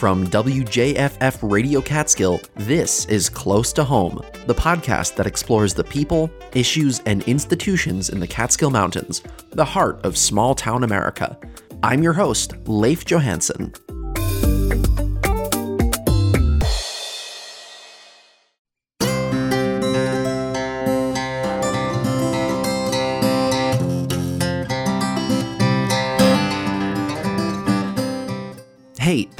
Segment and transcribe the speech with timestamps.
[0.00, 6.30] From WJFF Radio Catskill, this is Close to Home, the podcast that explores the people,
[6.54, 11.38] issues, and institutions in the Catskill Mountains, the heart of small town America.
[11.82, 13.74] I'm your host, Leif Johansson.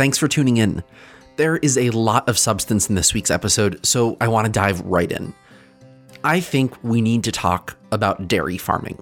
[0.01, 0.83] Thanks for tuning in.
[1.37, 4.81] There is a lot of substance in this week's episode, so I want to dive
[4.81, 5.35] right in.
[6.25, 8.99] I think we need to talk about dairy farming.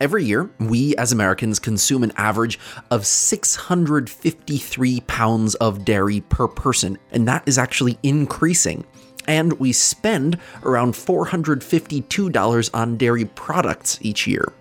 [0.00, 2.58] Every year, we as Americans consume an average
[2.90, 8.84] of 653 pounds of dairy per person, and that is actually increasing.
[9.28, 14.52] And we spend around $452 on dairy products each year.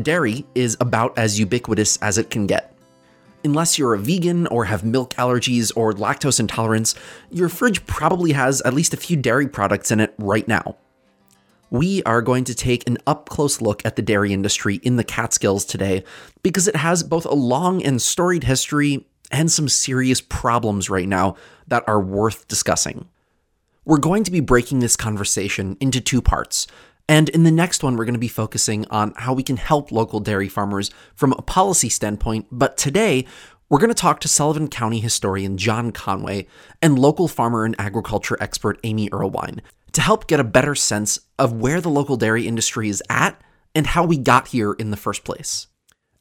[0.00, 2.73] Dairy is about as ubiquitous as it can get.
[3.44, 6.94] Unless you're a vegan or have milk allergies or lactose intolerance,
[7.30, 10.76] your fridge probably has at least a few dairy products in it right now.
[11.68, 15.04] We are going to take an up close look at the dairy industry in the
[15.04, 16.04] Catskills today
[16.42, 21.36] because it has both a long and storied history and some serious problems right now
[21.66, 23.08] that are worth discussing.
[23.84, 26.66] We're going to be breaking this conversation into two parts.
[27.08, 29.92] And in the next one, we're going to be focusing on how we can help
[29.92, 32.46] local dairy farmers from a policy standpoint.
[32.50, 33.26] But today,
[33.68, 36.46] we're going to talk to Sullivan County historian John Conway
[36.80, 39.60] and local farmer and agriculture expert Amy Erlewine
[39.92, 43.40] to help get a better sense of where the local dairy industry is at
[43.74, 45.66] and how we got here in the first place.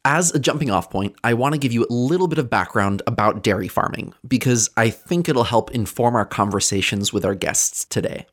[0.06, 3.02] As a jumping off point, I want to give you a little bit of background
[3.08, 8.26] about dairy farming because I think it'll help inform our conversations with our guests today.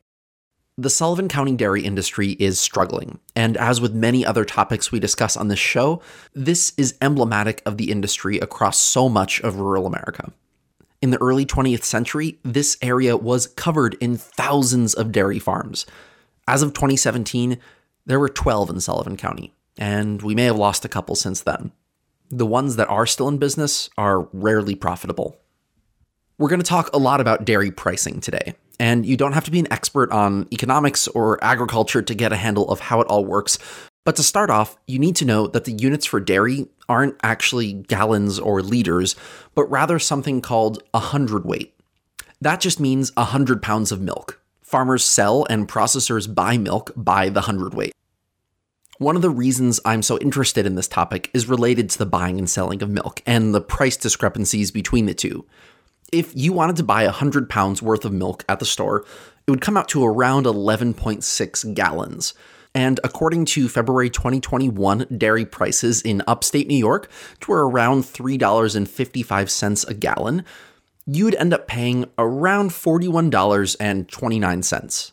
[0.81, 5.37] The Sullivan County dairy industry is struggling, and as with many other topics we discuss
[5.37, 6.01] on this show,
[6.33, 10.33] this is emblematic of the industry across so much of rural America.
[10.99, 15.85] In the early 20th century, this area was covered in thousands of dairy farms.
[16.47, 17.59] As of 2017,
[18.07, 21.73] there were 12 in Sullivan County, and we may have lost a couple since then.
[22.31, 25.37] The ones that are still in business are rarely profitable.
[26.39, 29.51] We're going to talk a lot about dairy pricing today, and you don't have to
[29.51, 33.23] be an expert on economics or agriculture to get a handle of how it all
[33.23, 33.59] works.
[34.05, 37.73] But to start off, you need to know that the units for dairy aren't actually
[37.73, 39.15] gallons or liters,
[39.53, 41.75] but rather something called a hundredweight.
[42.41, 44.41] That just means 100 pounds of milk.
[44.63, 47.93] Farmers sell and processors buy milk by the hundredweight.
[48.97, 52.39] One of the reasons I'm so interested in this topic is related to the buying
[52.39, 55.45] and selling of milk and the price discrepancies between the two
[56.11, 59.05] if you wanted to buy 100 pounds worth of milk at the store,
[59.47, 62.33] it would come out to around 11.6 gallons.
[62.73, 69.89] And according to February 2021 dairy prices in upstate New York, which were around $3.55
[69.89, 70.45] a gallon,
[71.05, 75.11] you'd end up paying around $41.29.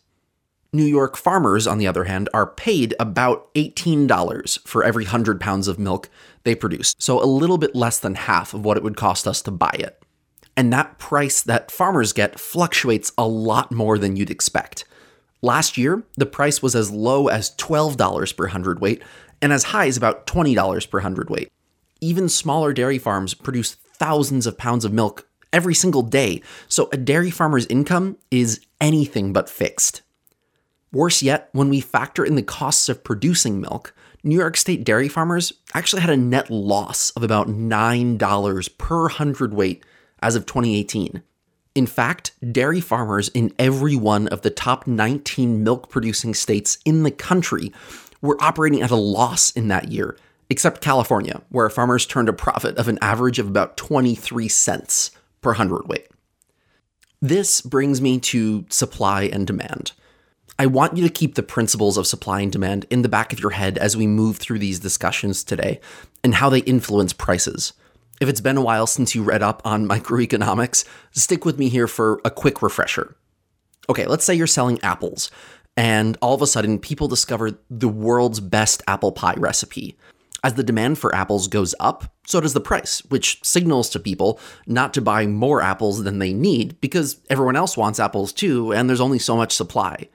[0.70, 5.66] New York farmers, on the other hand, are paid about $18 for every 100 pounds
[5.66, 6.10] of milk
[6.44, 9.40] they produce, so a little bit less than half of what it would cost us
[9.42, 9.97] to buy it
[10.58, 14.84] and that price that farmers get fluctuates a lot more than you'd expect.
[15.40, 19.00] Last year, the price was as low as $12 per hundredweight
[19.40, 21.52] and as high as about $20 per hundredweight.
[22.00, 26.96] Even smaller dairy farms produce thousands of pounds of milk every single day, so a
[26.96, 30.02] dairy farmer's income is anything but fixed.
[30.92, 33.94] Worse yet, when we factor in the costs of producing milk,
[34.24, 39.84] New York State dairy farmers actually had a net loss of about $9 per hundredweight
[40.22, 41.22] as of 2018.
[41.74, 47.04] In fact, dairy farmers in every one of the top 19 milk producing states in
[47.04, 47.72] the country
[48.20, 50.16] were operating at a loss in that year,
[50.50, 55.52] except California, where farmers turned a profit of an average of about 23 cents per
[55.52, 56.08] hundredweight.
[57.20, 59.92] This brings me to supply and demand.
[60.58, 63.38] I want you to keep the principles of supply and demand in the back of
[63.38, 65.80] your head as we move through these discussions today
[66.24, 67.72] and how they influence prices.
[68.20, 71.86] If it's been a while since you read up on microeconomics, stick with me here
[71.86, 73.16] for a quick refresher.
[73.88, 75.30] Okay, let's say you're selling apples,
[75.76, 79.96] and all of a sudden people discover the world's best apple pie recipe.
[80.44, 84.38] As the demand for apples goes up, so does the price, which signals to people
[84.66, 88.88] not to buy more apples than they need because everyone else wants apples too, and
[88.88, 90.08] there's only so much supply.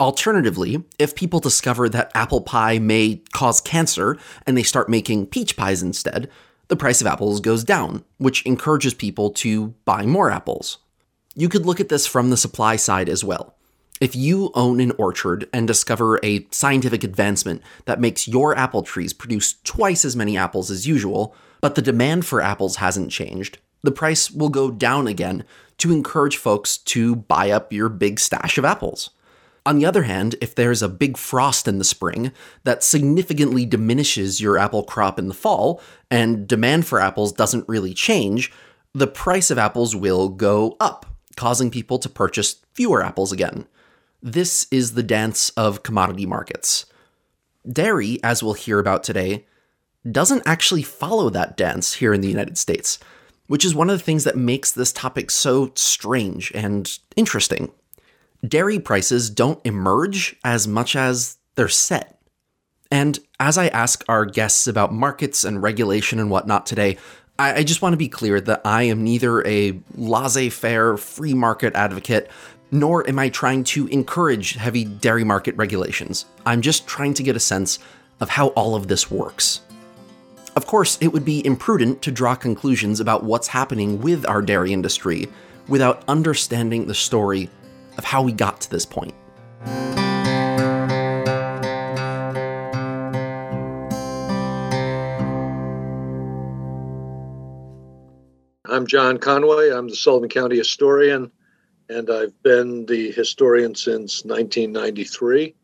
[0.00, 4.16] Alternatively, if people discover that apple pie may cause cancer
[4.46, 6.30] and they start making peach pies instead,
[6.68, 10.78] the price of apples goes down, which encourages people to buy more apples.
[11.34, 13.54] You could look at this from the supply side as well.
[14.00, 19.12] If you own an orchard and discover a scientific advancement that makes your apple trees
[19.12, 23.90] produce twice as many apples as usual, but the demand for apples hasn't changed, the
[23.90, 25.44] price will go down again
[25.78, 29.10] to encourage folks to buy up your big stash of apples.
[29.68, 32.32] On the other hand, if there's a big frost in the spring
[32.64, 37.92] that significantly diminishes your apple crop in the fall, and demand for apples doesn't really
[37.92, 38.50] change,
[38.94, 41.04] the price of apples will go up,
[41.36, 43.66] causing people to purchase fewer apples again.
[44.22, 46.86] This is the dance of commodity markets.
[47.70, 49.44] Dairy, as we'll hear about today,
[50.10, 52.98] doesn't actually follow that dance here in the United States,
[53.48, 57.70] which is one of the things that makes this topic so strange and interesting.
[58.46, 62.20] Dairy prices don't emerge as much as they're set.
[62.90, 66.96] And as I ask our guests about markets and regulation and whatnot today,
[67.40, 71.74] I, just want to be clear that I am neither a laissez faire free market
[71.74, 72.30] advocate
[72.70, 76.26] nor am I trying to encourage heavy dairy market regulations.
[76.44, 77.78] I'm just trying to get a sense
[78.20, 79.60] of how all of this works.
[80.56, 84.72] Of course, it would be imprudent to draw conclusions about what's happening with our dairy
[84.72, 85.28] industry
[85.68, 87.48] without understanding the story
[87.98, 89.14] of how we got to this point.
[98.70, 99.70] I'm John Conway.
[99.70, 101.30] I'm the Sullivan County historian
[101.88, 105.54] and I've been the historian since 1993.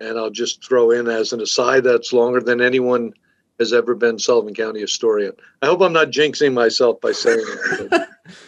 [0.00, 3.14] And I'll just throw in as an aside that's longer than anyone
[3.58, 5.32] has ever been Sullivan County historian.
[5.62, 8.08] I hope I'm not jinxing myself by saying that.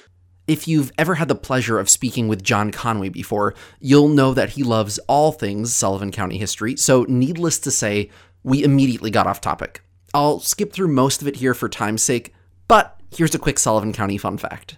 [0.50, 4.50] if you've ever had the pleasure of speaking with John Conway before, you'll know that
[4.50, 6.76] he loves all things Sullivan County history.
[6.76, 8.10] So, needless to say,
[8.42, 9.84] we immediately got off topic.
[10.12, 12.34] I'll skip through most of it here for time's sake,
[12.66, 14.76] but here's a quick Sullivan County fun fact.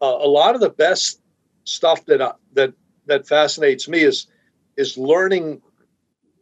[0.00, 1.20] Uh, a lot of the best
[1.64, 2.72] stuff that uh, that
[3.06, 4.28] that fascinates me is
[4.76, 5.60] is learning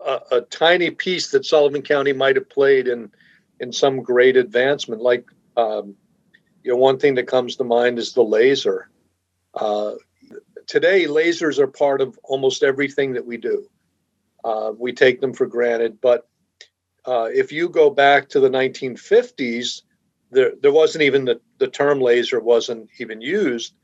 [0.07, 3.11] a, a, tiny piece that Sullivan County might have played in
[3.59, 5.01] in some great advancement.
[5.01, 5.97] Like um,
[6.63, 8.91] you know, one thing that comes to mind is the laser.
[9.55, 9.95] Uh,
[10.67, 13.69] today, lasers are part of almost everything that we do.
[14.45, 16.29] Uh, we take them for granted, but
[17.07, 19.83] uh, if you go back to the 1950s,
[20.31, 23.75] there there wasn't even the the term laser wasn't even used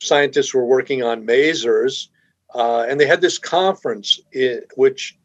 [0.00, 2.08] scientists were working on masers,
[2.54, 5.18] uh, and they had this conference, in, which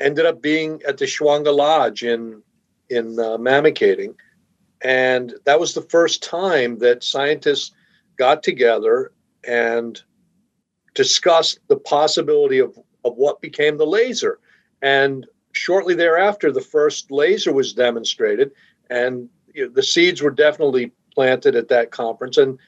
[0.00, 2.42] ended up being at the Shawanga Lodge in
[2.88, 4.14] in uh, Mamakating,
[4.82, 7.72] and that was the first time that scientists
[8.16, 9.12] got together
[9.46, 10.02] and
[10.94, 14.38] discussed the possibility of, of what became the laser.
[14.82, 18.52] And shortly thereafter, the first laser was demonstrated,
[18.90, 22.36] and you know, the seeds were definitely planted at that conference.
[22.36, 22.58] And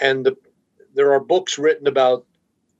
[0.00, 0.36] and the
[0.94, 2.26] there are books written about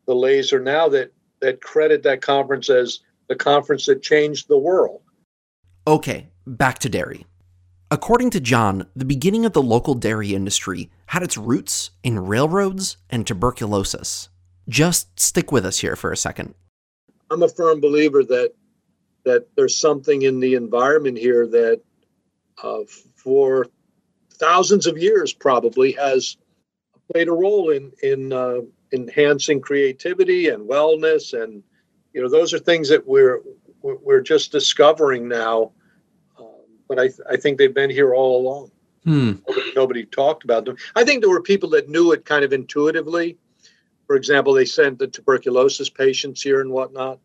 [0.06, 5.02] the laser now that that credit that conference as the conference that changed the world.
[5.87, 7.26] Okay, back to dairy.
[7.88, 12.97] According to John, the beginning of the local dairy industry had its roots in railroads
[13.09, 14.29] and tuberculosis.
[14.69, 16.55] Just stick with us here for a second.
[17.31, 18.55] I'm a firm believer that
[19.25, 21.81] that there's something in the environment here that
[22.62, 22.81] uh,
[23.15, 23.67] for
[24.35, 26.37] thousands of years probably has
[27.12, 28.62] played a role in in uh,
[28.93, 31.62] enhancing creativity and wellness, and
[32.12, 33.43] you know those are things that we're
[33.81, 35.71] we're just discovering now.
[36.88, 38.71] But I I think they've been here all along.
[39.05, 39.33] Hmm.
[39.49, 40.76] Nobody, nobody talked about them.
[40.97, 43.38] I think there were people that knew it kind of intuitively.
[44.07, 47.19] For example, they sent the tuberculosis patients here and whatnot.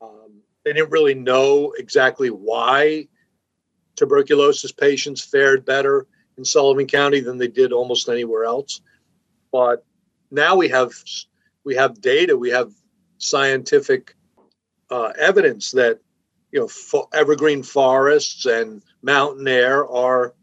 [0.00, 3.08] Um, they didn't really know exactly why
[3.96, 8.80] tuberculosis patients fared better in Sullivan County than they did almost anywhere else
[9.52, 9.84] but
[10.30, 10.92] now we have
[11.64, 12.72] we have data, we have
[13.18, 14.14] scientific
[14.90, 16.00] uh, evidence that
[16.52, 20.34] you know fo- evergreen forests and mountain air are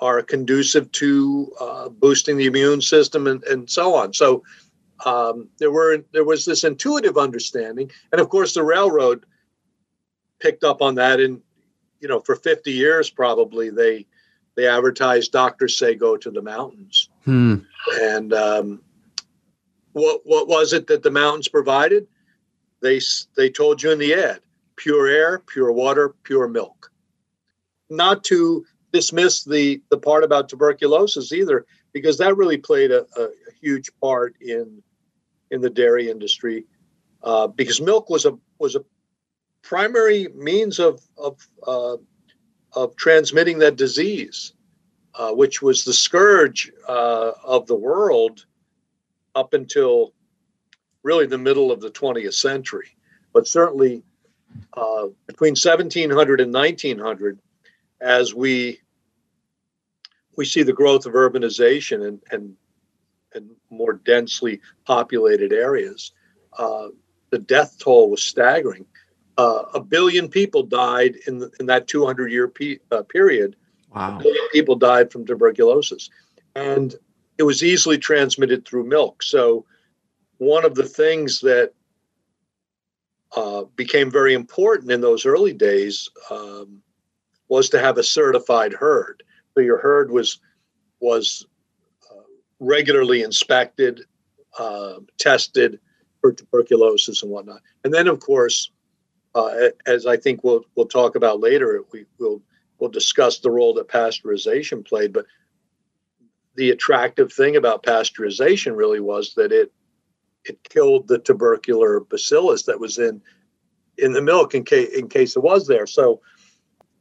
[0.00, 4.14] are conducive to uh, boosting the immune system and, and so on.
[4.14, 4.42] So
[5.04, 9.26] um, there were there was this intuitive understanding, and of course the railroad
[10.40, 11.20] picked up on that.
[11.20, 11.42] And
[12.00, 14.06] you know, for 50 years probably they
[14.56, 17.10] they advertised doctors say go to the mountains.
[17.24, 17.56] Hmm.
[18.00, 18.80] And um,
[19.92, 22.06] what what was it that the mountains provided?
[22.80, 23.00] They
[23.36, 24.40] they told you in the ad:
[24.76, 26.87] pure air, pure water, pure milk.
[27.90, 33.28] Not to dismiss the the part about tuberculosis either, because that really played a, a
[33.60, 34.82] huge part in
[35.50, 36.64] in the dairy industry,
[37.22, 38.84] uh, because milk was a was a
[39.62, 41.96] primary means of of uh,
[42.74, 44.52] of transmitting that disease
[45.18, 48.46] uh, which was the scourge uh, of the world
[49.34, 50.14] up until
[51.02, 52.96] really the middle of the 20th century.
[53.32, 54.04] But certainly
[54.74, 57.38] uh, between 1700 and 1900,
[58.00, 58.80] as we
[60.36, 62.54] we see the growth of urbanization and and,
[63.34, 66.12] and more densely populated areas.
[66.56, 66.88] Uh,
[67.30, 68.86] the death toll was staggering.
[69.36, 73.54] Uh, a billion people died in the, in that 200 year pe- uh, period.
[73.94, 74.20] Wow.
[74.52, 76.10] people died from tuberculosis,
[76.54, 76.94] and
[77.38, 79.22] it was easily transmitted through milk.
[79.22, 79.64] So,
[80.36, 81.72] one of the things that
[83.36, 86.82] uh, became very important in those early days um,
[87.48, 89.22] was to have a certified herd.
[89.54, 90.40] So your herd was
[91.00, 91.46] was
[92.10, 92.22] uh,
[92.60, 94.02] regularly inspected,
[94.58, 95.78] uh, tested
[96.20, 97.60] for tuberculosis and whatnot.
[97.84, 98.72] And then, of course,
[99.34, 102.42] uh, as I think we'll we'll talk about later, we will
[102.78, 105.12] we'll discuss the role that pasteurization played.
[105.12, 105.26] But
[106.56, 109.72] the attractive thing about pasteurization really was that it
[110.44, 113.20] it killed the tubercular bacillus that was in
[113.98, 115.86] in the milk in case in case it was there.
[115.86, 116.20] So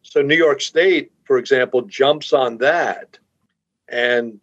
[0.08, 3.18] so New York State, for example, jumps on that,
[3.88, 4.40] and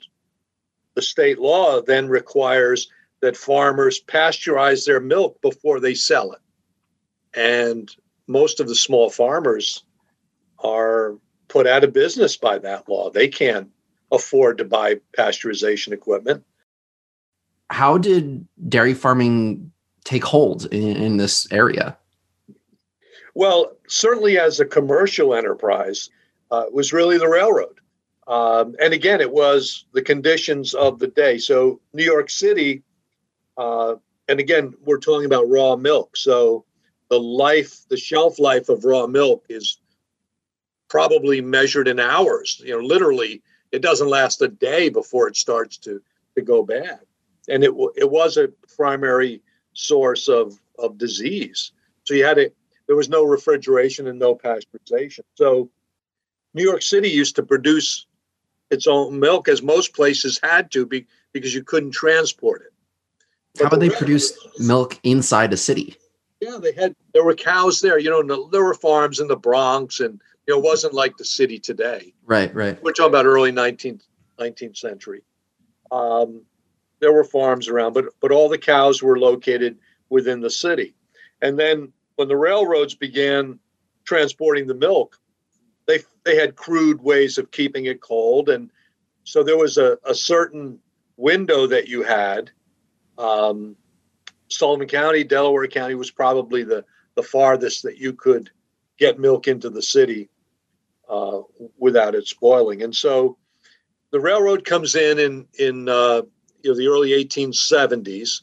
[0.94, 2.88] the state law then requires
[3.20, 6.40] that farmers pasteurize their milk before they sell it.
[7.34, 7.94] And
[8.26, 9.84] most of the small farmers
[10.62, 11.16] are
[11.48, 13.10] put out of business by that law.
[13.10, 13.70] They can't
[14.12, 16.44] afford to buy pasteurization equipment
[17.70, 19.72] how did dairy farming
[20.04, 21.96] take hold in, in this area?
[23.34, 26.10] Well, certainly as a commercial enterprise,
[26.50, 27.80] uh, was really the railroad.
[28.26, 31.38] Um, and again, it was the conditions of the day.
[31.38, 32.82] So, New York City,
[33.58, 33.96] uh,
[34.28, 36.16] and again, we're talking about raw milk.
[36.16, 36.64] So,
[37.10, 39.78] the life, the shelf life of raw milk is
[40.88, 42.62] probably measured in hours.
[42.64, 46.00] You know, literally, it doesn't last a day before it starts to,
[46.36, 47.00] to go bad
[47.48, 51.72] and it it was a primary source of of disease.
[52.04, 52.56] So you had it.
[52.86, 55.20] There was no refrigeration and no pasteurization.
[55.34, 55.70] So
[56.52, 58.06] New York City used to produce
[58.70, 62.72] its own milk, as most places had to, be, because you couldn't transport it.
[63.54, 65.96] But How would the they produce milk inside a city?
[66.40, 66.94] Yeah, they had.
[67.12, 67.98] There were cows there.
[67.98, 71.24] You know, there were farms in the Bronx, and you know, it wasn't like the
[71.24, 72.12] city today.
[72.26, 72.82] Right, right.
[72.82, 74.02] We're talking about early 19th
[74.38, 75.22] 19th century.
[75.92, 76.42] Um,
[77.00, 80.94] there were farms around, but but all the cows were located within the city.
[81.40, 83.58] And then when the railroads began
[84.04, 85.18] transporting the milk,
[85.86, 88.70] they they had crude ways of keeping it cold, and
[89.24, 90.78] so there was a, a certain
[91.16, 92.50] window that you had.
[93.18, 93.76] Um,
[94.48, 98.50] Sullivan County, Delaware County was probably the the farthest that you could
[98.98, 100.28] get milk into the city
[101.08, 101.40] uh,
[101.78, 102.82] without it spoiling.
[102.82, 103.36] And so
[104.10, 106.22] the railroad comes in in in uh,
[106.62, 108.42] you know, the early 1870s.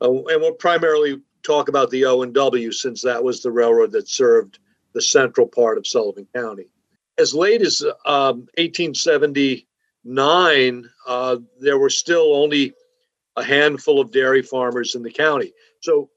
[0.00, 3.90] Uh, and we'll primarily talk about the O and W since that was the railroad
[3.92, 4.58] that served
[4.92, 6.66] the central part of Sullivan County.
[7.16, 12.74] As late as um, 1879, uh, there were still only
[13.36, 15.54] a handful of dairy farmers in the county.
[15.80, 16.10] So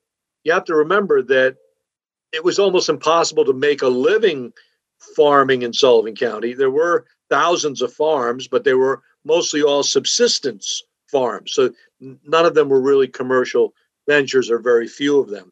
[0.44, 1.56] you have to remember that
[2.34, 4.52] it was almost impossible to make a living
[5.16, 6.54] farming in Sullivan County.
[6.54, 11.54] There were thousands of farms, but they were mostly all subsistence farms.
[11.54, 13.74] So none of them were really commercial
[14.12, 15.52] ventures, or very few of them.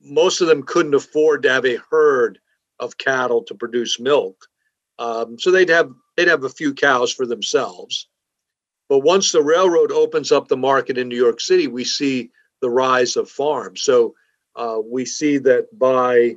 [0.00, 2.38] Most of them couldn't afford to have a herd
[2.78, 4.46] of cattle to produce milk,
[4.98, 8.08] um, so they'd have they'd have a few cows for themselves.
[8.88, 12.70] But once the railroad opens up the market in New York City, we see the
[12.70, 13.82] rise of farms.
[13.82, 14.14] So
[14.56, 16.36] uh, we see that by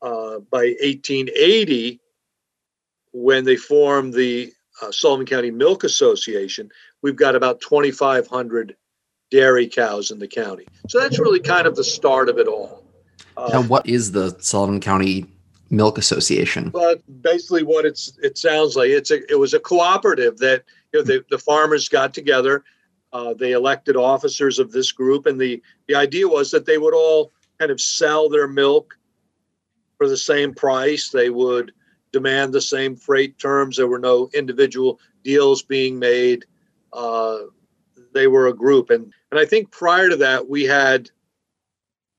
[0.00, 2.00] uh, by 1880,
[3.12, 6.70] when they formed the uh, Sullivan County Milk Association,
[7.02, 8.76] we've got about 2,500
[9.30, 10.66] dairy cows in the county.
[10.88, 12.84] So that's really kind of the start of it all.
[13.36, 15.26] Uh, now, what is the Sullivan County
[15.70, 16.70] Milk Association?
[16.70, 21.00] But basically, what it's it sounds like it's a it was a cooperative that you
[21.00, 22.64] know the, the farmers got together.
[23.12, 26.94] Uh, they elected officers of this group, and the the idea was that they would
[26.94, 28.98] all kind of sell their milk
[29.96, 31.10] for the same price.
[31.10, 31.72] They would
[32.12, 33.76] demand the same freight terms.
[33.76, 36.44] There were no individual deals being made.
[36.92, 37.38] Uh,
[38.14, 41.10] they were a group, and and I think prior to that we had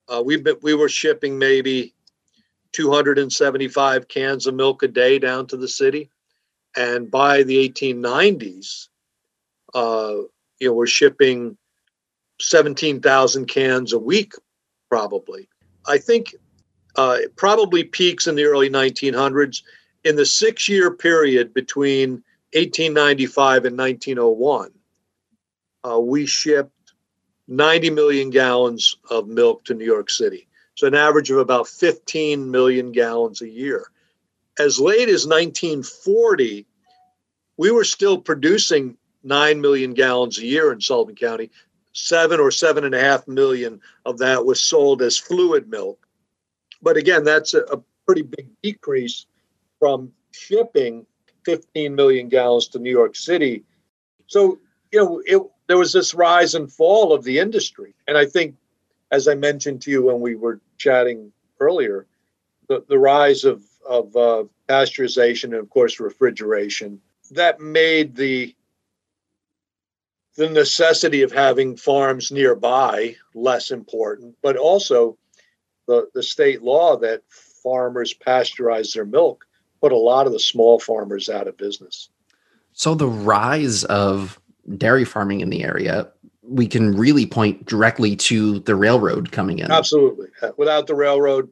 [0.08, 1.94] uh, we we were shipping maybe
[2.72, 6.10] 275 cans of milk a day down to the city,
[6.76, 8.88] and by the 1890s,
[9.74, 10.16] uh,
[10.60, 11.58] you know, we're shipping
[12.40, 14.34] 17,000 cans a week,
[14.90, 15.48] probably.
[15.88, 16.36] I think
[16.96, 19.62] uh, it probably peaks in the early 1900s.
[20.04, 22.24] In the six year period between
[22.54, 24.72] 1895 and 1901,
[25.88, 26.72] uh, we shipped
[27.50, 30.48] 90 million gallons of milk to New York City.
[30.76, 33.86] So, an average of about 15 million gallons a year.
[34.60, 36.66] As late as 1940,
[37.58, 41.50] we were still producing 9 million gallons a year in Sullivan County.
[41.92, 46.08] Seven or seven and a half million of that was sold as fluid milk.
[46.84, 49.26] But again, that's a, a pretty big decrease
[49.80, 51.06] from shipping
[51.46, 53.64] 15 million gallons to New York City.
[54.28, 54.60] So,
[54.92, 57.94] you know, it, there was this rise and fall of the industry.
[58.08, 58.56] And I think,
[59.12, 62.08] as I mentioned to you when we were chatting earlier,
[62.68, 67.00] the, the rise of, of uh, pasteurization and, of course, refrigeration
[67.32, 68.56] that made the
[70.36, 75.18] the necessity of having farms nearby less important, but also
[75.86, 77.22] the, the state law that
[77.62, 79.46] farmers pasteurize their milk
[79.82, 82.10] put a lot of the small farmers out of business.
[82.72, 84.39] So the rise of
[84.78, 86.10] dairy farming in the area,
[86.42, 89.72] we can really point directly to the railroad coming in.
[89.72, 90.28] Absolutely.
[90.58, 91.50] Without the railroad,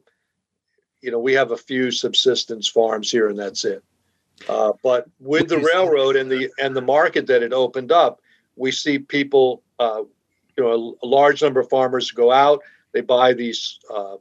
[1.00, 3.82] you know, we have a few subsistence farms here and that's it.
[4.48, 8.20] Uh, but with the railroad and the and the market that it opened up,
[8.54, 10.02] we see people, uh,
[10.56, 12.60] you know, a, a, large number of farmers go out.
[12.92, 14.18] They buy these um,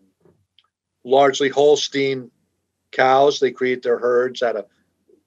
[1.04, 2.32] largely Holstein
[2.92, 3.40] cows.
[3.40, 4.66] They create their herds out of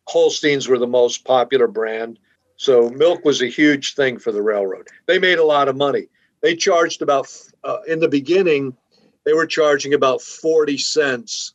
[0.09, 2.19] Holsteins were the most popular brand.
[2.61, 4.89] So milk was a huge thing for the railroad.
[5.07, 6.09] They made a lot of money.
[6.43, 7.27] They charged about
[7.65, 8.77] uh, in the beginning,
[9.25, 11.55] they were charging about forty cents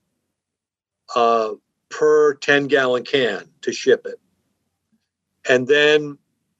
[1.15, 1.51] uh,
[1.89, 4.19] per ten gallon can to ship it,
[5.47, 6.17] and then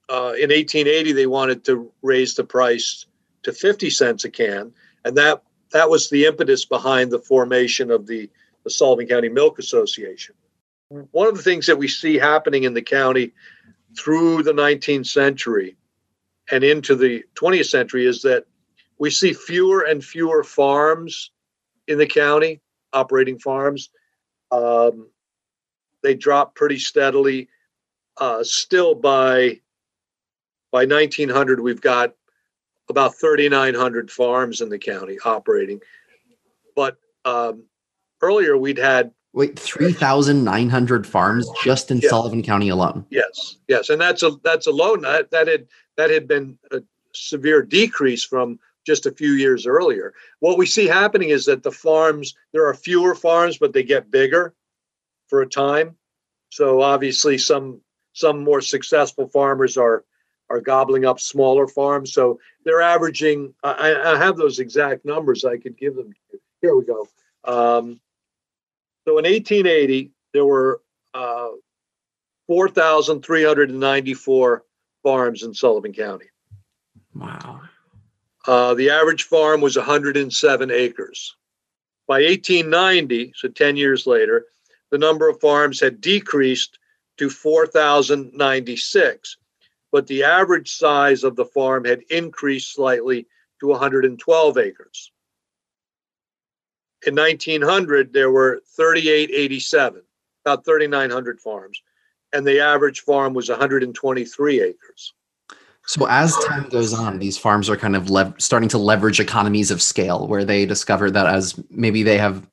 [0.10, 3.08] uh, in 1880 they wanted to raise the price
[3.42, 4.72] to 50 cents a can
[5.04, 8.30] and that that was the impetus behind the formation of the,
[8.64, 10.36] the sullivan county milk association
[10.90, 13.34] one of the things that we see happening in the county
[13.98, 15.76] through the 19th century
[16.52, 18.46] and into the 20th century is that
[19.00, 21.32] we see fewer and fewer farms
[21.88, 22.62] in the county
[22.94, 23.90] operating farms
[24.52, 25.08] um,
[26.04, 27.50] they drop pretty steadily
[28.18, 29.60] uh, still by
[30.76, 32.14] by 1900, we've got
[32.90, 35.80] about 3,900 farms in the county operating.
[36.76, 37.64] But um,
[38.22, 42.02] earlier, we'd had wait 3,900 farms just in.
[42.02, 43.06] Sullivan County alone.
[43.10, 45.68] Yes, yes, and that's a that's a low that that had
[45.98, 46.82] that had been a
[47.14, 50.14] severe decrease from just a few years earlier.
[50.40, 54.10] What we see happening is that the farms there are fewer farms, but they get
[54.10, 54.56] bigger
[55.28, 55.96] for a time.
[56.50, 57.82] So obviously, some
[58.14, 60.06] some more successful farmers are
[60.50, 62.14] are gobbling up smaller farms.
[62.14, 65.44] So they're averaging, I, I have those exact numbers.
[65.44, 66.14] I could give them.
[66.62, 67.08] Here we go.
[67.44, 68.00] Um,
[69.06, 70.82] so in 1880, there were
[71.14, 71.50] uh,
[72.48, 74.64] 4,394
[75.04, 76.26] farms in Sullivan County.
[77.14, 77.62] Wow.
[78.48, 81.36] Uh, the average farm was 107 acres.
[82.08, 84.46] By 1890, so 10 years later,
[84.92, 86.78] the number of farms had decreased
[87.18, 89.38] to 4,096
[89.96, 93.26] but the average size of the farm had increased slightly
[93.62, 95.14] to 112 acres.
[97.06, 100.02] In 1900, there were 3887,
[100.44, 101.82] about 3,900 farms,
[102.34, 105.14] and the average farm was 123 acres.
[105.88, 109.70] So as time goes on, these farms are kind of lev- starting to leverage economies
[109.70, 112.48] of scale, where they discover that as maybe they have,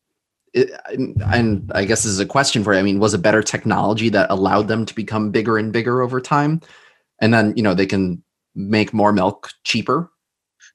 [0.54, 2.78] and I guess this is a question for you.
[2.78, 6.20] I mean, was a better technology that allowed them to become bigger and bigger over
[6.20, 6.60] time,
[7.22, 8.22] and then you know they can
[8.54, 10.10] make more milk cheaper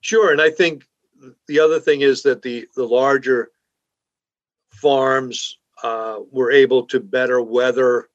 [0.02, 0.88] sure and i think
[1.48, 3.52] the other thing is that the the larger
[4.82, 8.10] farms uh, were able to better weather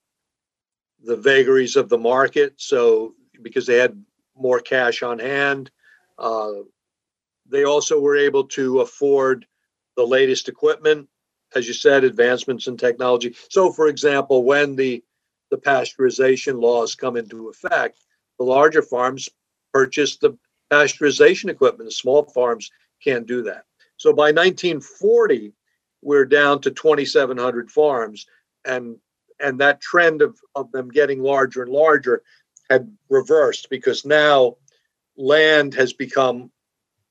[1.05, 4.03] the vagaries of the market so because they had
[4.37, 5.70] more cash on hand
[6.18, 6.53] uh,
[7.48, 9.46] they also were able to afford
[9.96, 11.09] the latest equipment
[11.55, 15.03] as you said advancements in technology so for example when the
[15.51, 17.98] the pasteurization laws come into effect
[18.38, 19.29] the larger farms
[19.72, 20.37] purchase the
[20.72, 21.88] pasteurization equipment.
[21.88, 22.70] The small farms
[23.03, 23.64] can't do that.
[23.96, 25.53] So by 1940,
[26.02, 28.26] we're down to 2,700 farms,
[28.64, 28.96] and
[29.40, 32.22] and that trend of, of them getting larger and larger
[32.70, 34.56] had reversed because now
[35.16, 36.50] land has become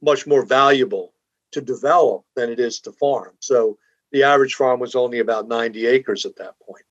[0.02, 1.14] much more valuable
[1.52, 3.34] to develop than it is to farm.
[3.40, 3.78] So
[4.12, 6.86] the average farm was only about 90 acres at that point.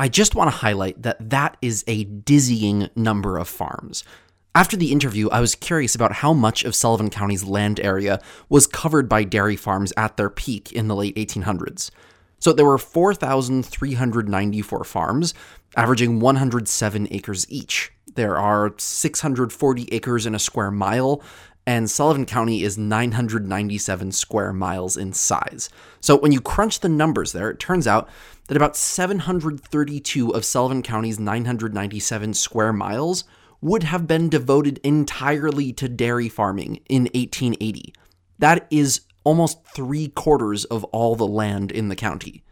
[0.00, 4.04] I just want to highlight that that is a dizzying number of farms.
[4.54, 8.66] After the interview, I was curious about how much of Sullivan County's land area was
[8.66, 11.90] covered by dairy farms at their peak in the late 1800s.
[12.40, 15.34] So there were 4,394 farms,
[15.76, 17.92] averaging 107 acres each.
[18.14, 21.22] There are 640 acres in a square mile,
[21.66, 25.68] and Sullivan County is 997 square miles in size.
[26.00, 28.08] So when you crunch the numbers there, it turns out
[28.46, 33.24] that about 732 of Sullivan County's 997 square miles
[33.60, 37.92] would have been devoted entirely to dairy farming in 1880.
[38.38, 42.44] That is almost three quarters of all the land in the county.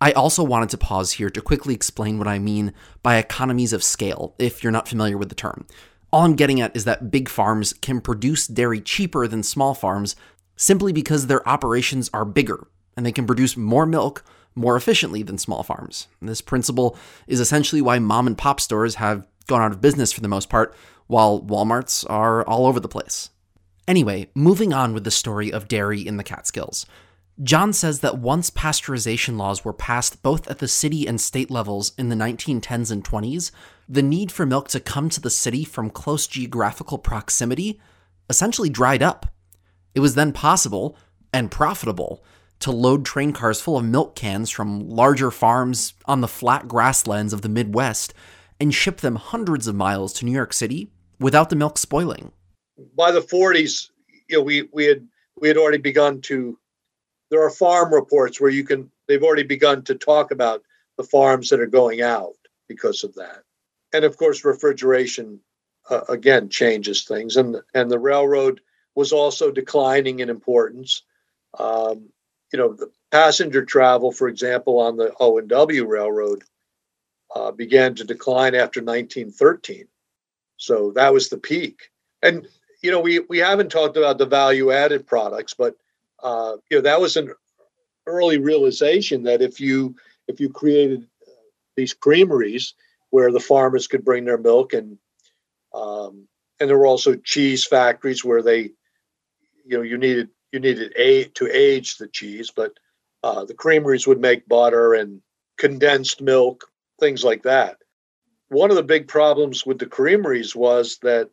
[0.00, 3.84] I also wanted to pause here to quickly explain what I mean by economies of
[3.84, 5.66] scale, if you're not familiar with the term.
[6.12, 10.16] All I'm getting at is that big farms can produce dairy cheaper than small farms
[10.56, 12.66] simply because their operations are bigger
[12.96, 16.08] and they can produce more milk more efficiently than small farms.
[16.20, 20.20] This principle is essentially why mom and pop stores have gone out of business for
[20.20, 20.74] the most part,
[21.06, 23.30] while Walmarts are all over the place.
[23.88, 26.86] Anyway, moving on with the story of dairy in the Catskills.
[27.42, 31.92] John says that once pasteurization laws were passed both at the city and state levels
[31.96, 33.50] in the 1910s and 20s,
[33.88, 37.80] the need for milk to come to the city from close geographical proximity
[38.28, 39.26] essentially dried up.
[39.94, 40.96] It was then possible
[41.32, 42.22] and profitable
[42.60, 47.32] to load train cars full of milk cans from larger farms on the flat grasslands
[47.32, 48.12] of the Midwest
[48.60, 52.30] and ship them hundreds of miles to New York City without the milk spoiling.
[52.96, 53.90] By the 40s,
[54.28, 55.06] you know, we we had
[55.40, 56.58] we had already begun to
[57.30, 60.62] there are farm reports where you can they've already begun to talk about
[60.96, 62.36] the farms that are going out
[62.68, 63.42] because of that.
[63.92, 65.40] And of course refrigeration
[65.88, 67.36] uh, again changes things.
[67.36, 68.60] And and the railroad
[68.94, 71.02] was also declining in importance.
[71.58, 72.10] Um,
[72.52, 76.44] you know the passenger travel for example on the o&w railroad
[77.34, 79.86] uh, began to decline after 1913
[80.60, 81.90] so that was the peak.
[82.22, 82.46] And
[82.82, 85.74] you know we we haven't talked about the value added products but
[86.22, 87.32] uh, you know that was an
[88.06, 89.94] early realization that if you
[90.28, 91.32] if you created uh,
[91.76, 92.74] these creameries
[93.10, 94.98] where the farmers could bring their milk and
[95.74, 96.26] um,
[96.58, 98.70] and there were also cheese factories where they
[99.64, 102.72] you know you needed you needed a to age the cheese but
[103.22, 105.20] uh, the creameries would make butter and
[105.58, 106.69] condensed milk
[107.00, 107.78] things like that
[108.48, 111.30] one of the big problems with the creameries was that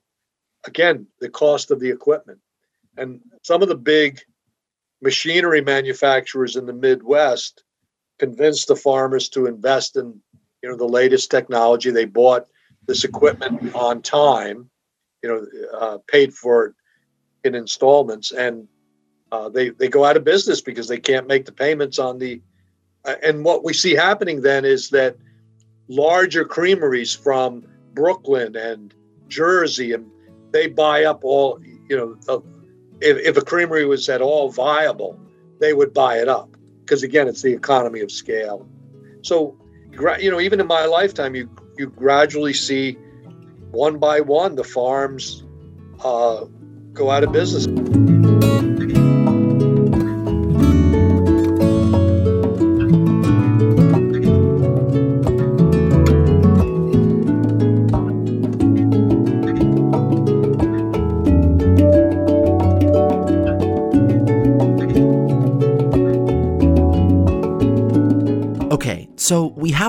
[0.65, 2.39] again the cost of the equipment
[2.97, 4.19] and some of the big
[5.01, 7.63] machinery manufacturers in the Midwest
[8.19, 10.19] convinced the farmers to invest in
[10.61, 11.91] you know the latest technology.
[11.91, 12.47] They bought
[12.87, 14.69] this equipment on time,
[15.21, 16.73] you know, uh, paid for it
[17.43, 18.67] in installments, and
[19.31, 22.41] uh, they they go out of business because they can't make the payments on the.
[23.05, 25.15] Uh, and what we see happening then is that
[25.87, 28.93] larger creameries from Brooklyn and
[29.27, 30.09] Jersey, and
[30.51, 32.43] they buy up all you know
[33.01, 35.19] if, if a creamery was at all viable,
[35.59, 38.67] they would buy it up because again, it's the economy of scale.
[39.21, 39.57] So,
[40.19, 42.93] you know, even in my lifetime, you you gradually see
[43.71, 45.43] one by one the farms
[46.03, 46.45] uh,
[46.93, 47.67] go out of business.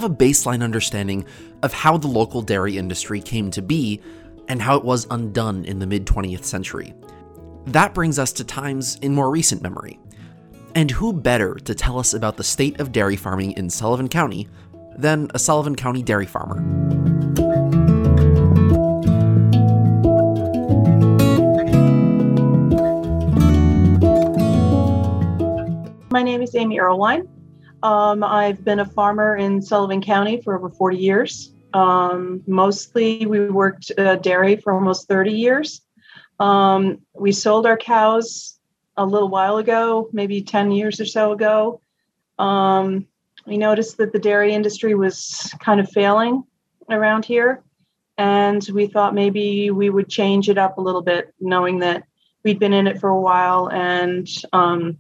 [0.01, 1.27] Have a baseline understanding
[1.65, 4.01] of how the local dairy industry came to be
[4.47, 6.95] and how it was undone in the mid 20th century.
[7.67, 9.99] That brings us to times in more recent memory.
[10.77, 14.47] And who better to tell us about the state of dairy farming in Sullivan County
[14.97, 16.61] than a Sullivan County dairy farmer?
[26.09, 27.27] My name is Amy Earlwine.
[27.83, 31.53] Um, I've been a farmer in Sullivan County for over 40 years.
[31.73, 35.83] Um, mostly, we worked uh, dairy for almost 30 years.
[36.41, 38.59] Um, we sold our cows
[38.97, 41.81] a little while ago, maybe 10 years or so ago.
[42.39, 43.07] Um,
[43.47, 46.45] we noticed that the dairy industry was kind of failing
[46.91, 47.63] around here.
[48.17, 52.03] And we thought maybe we would change it up a little bit, knowing that
[52.45, 54.99] we'd been in it for a while and um,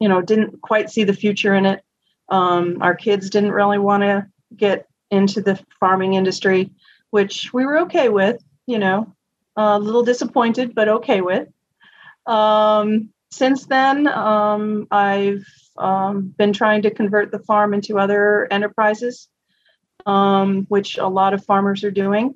[0.00, 1.82] you know didn't quite see the future in it.
[2.28, 6.70] Um, our kids didn't really want to get into the farming industry
[7.10, 9.12] which we were okay with you know
[9.56, 11.48] a little disappointed but okay with.
[12.26, 15.46] Um, since then um, i've
[15.78, 19.28] um, been trying to convert the farm into other enterprises
[20.04, 22.34] um, which a lot of farmers are doing.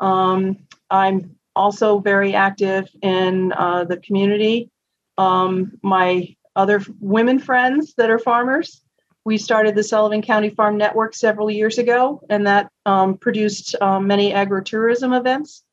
[0.00, 0.58] Um,
[0.90, 4.70] i'm also very active in uh, the community.
[5.16, 8.82] My other women friends that are farmers.
[9.24, 14.06] We started the Sullivan County Farm Network several years ago, and that um, produced um,
[14.06, 15.64] many agritourism events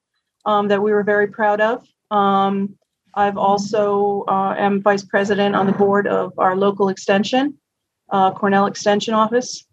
[0.45, 1.85] um, that we were very proud of.
[2.09, 2.77] Um,
[3.13, 7.57] I've also uh, am vice president on the board of our local extension,
[8.09, 9.65] uh, Cornell Extension Office,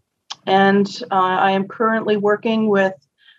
[0.47, 2.94] and uh, I am currently working with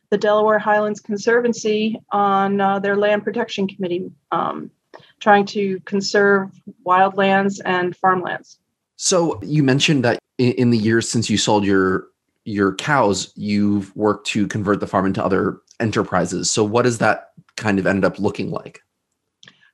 [0.09, 4.71] the Delaware Highlands Conservancy on uh, their land protection committee, um,
[5.19, 6.51] trying to conserve
[6.85, 8.59] wildlands and farmlands.
[8.95, 12.07] So you mentioned that in, the years since you sold your
[12.45, 16.49] your cows, you've worked to convert the farm into other enterprises.
[16.49, 18.81] So what does that kind of end up looking like?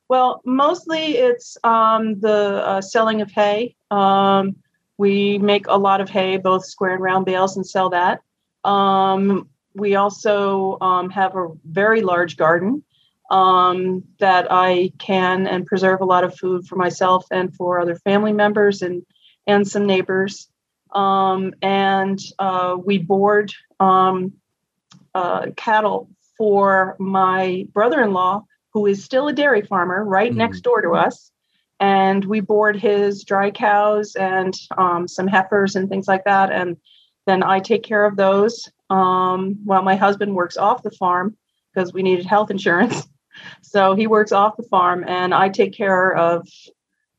[0.10, 3.76] Well, mostly it's um, the uh, selling of hay.
[3.92, 4.56] Um,
[4.98, 8.22] we make a lot of hay, both square and round bales, and sell that.
[8.64, 12.84] Um, we also um, have a very large garden
[13.30, 17.96] um, that I can and preserve a lot of food for myself and for other
[17.96, 19.06] family members and
[19.48, 20.48] and some neighbors.
[20.94, 24.34] Um, and uh, we board um,
[25.14, 30.82] uh, cattle for my brother-in-law, who is still a dairy farmer, right mm next door
[30.82, 31.32] to us.
[31.80, 36.52] And we board his dry cows and um, some heifers and things like that.
[36.52, 36.78] And
[37.28, 41.36] then I take care of those um, while my husband works off the farm
[41.74, 43.08] because we needed health insurance.
[43.62, 46.48] So he works off the farm, and I take care of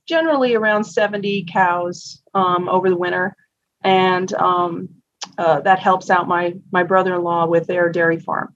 [0.06, 3.36] generally around 70 cows um, over the winter.
[3.82, 4.88] And um,
[5.38, 8.54] uh, that helps out my my brother-in-law with their dairy farm.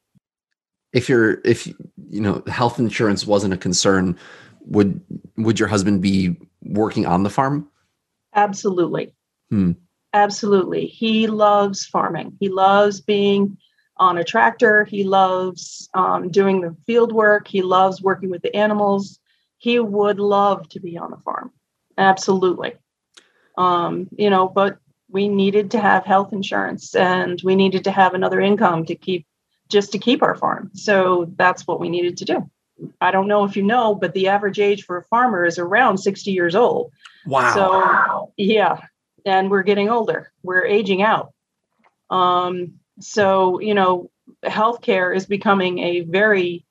[0.93, 4.17] If you're if you know health insurance wasn't a concern,
[4.67, 5.01] would
[5.37, 7.69] would your husband be working on the farm?
[8.35, 9.15] Absolutely.
[9.51, 9.73] Hmm.
[10.13, 10.87] Absolutely.
[10.87, 12.37] He loves farming.
[12.41, 13.57] He loves being
[14.01, 14.85] on a tractor.
[14.85, 17.47] He loves um, doing the field work.
[17.47, 19.21] He loves working with the animals.
[19.59, 21.53] He would love to be on a farm.
[21.99, 22.73] Absolutely.
[23.59, 24.79] Um, you know, but
[25.11, 29.27] we needed to have health insurance and we needed to have another income to keep
[29.69, 30.71] just to keep our farm.
[30.75, 32.51] So that's what we needed to do.
[33.01, 35.99] I don't know if you know, but the average age for a farmer is around
[35.99, 36.93] 60 years old.
[37.27, 37.55] Wow.
[37.55, 38.81] So, yeah,
[39.27, 40.33] and we're getting older.
[40.43, 41.33] We're aging out.
[42.09, 44.11] Um, so, you know,
[44.45, 46.65] healthcare is becoming a very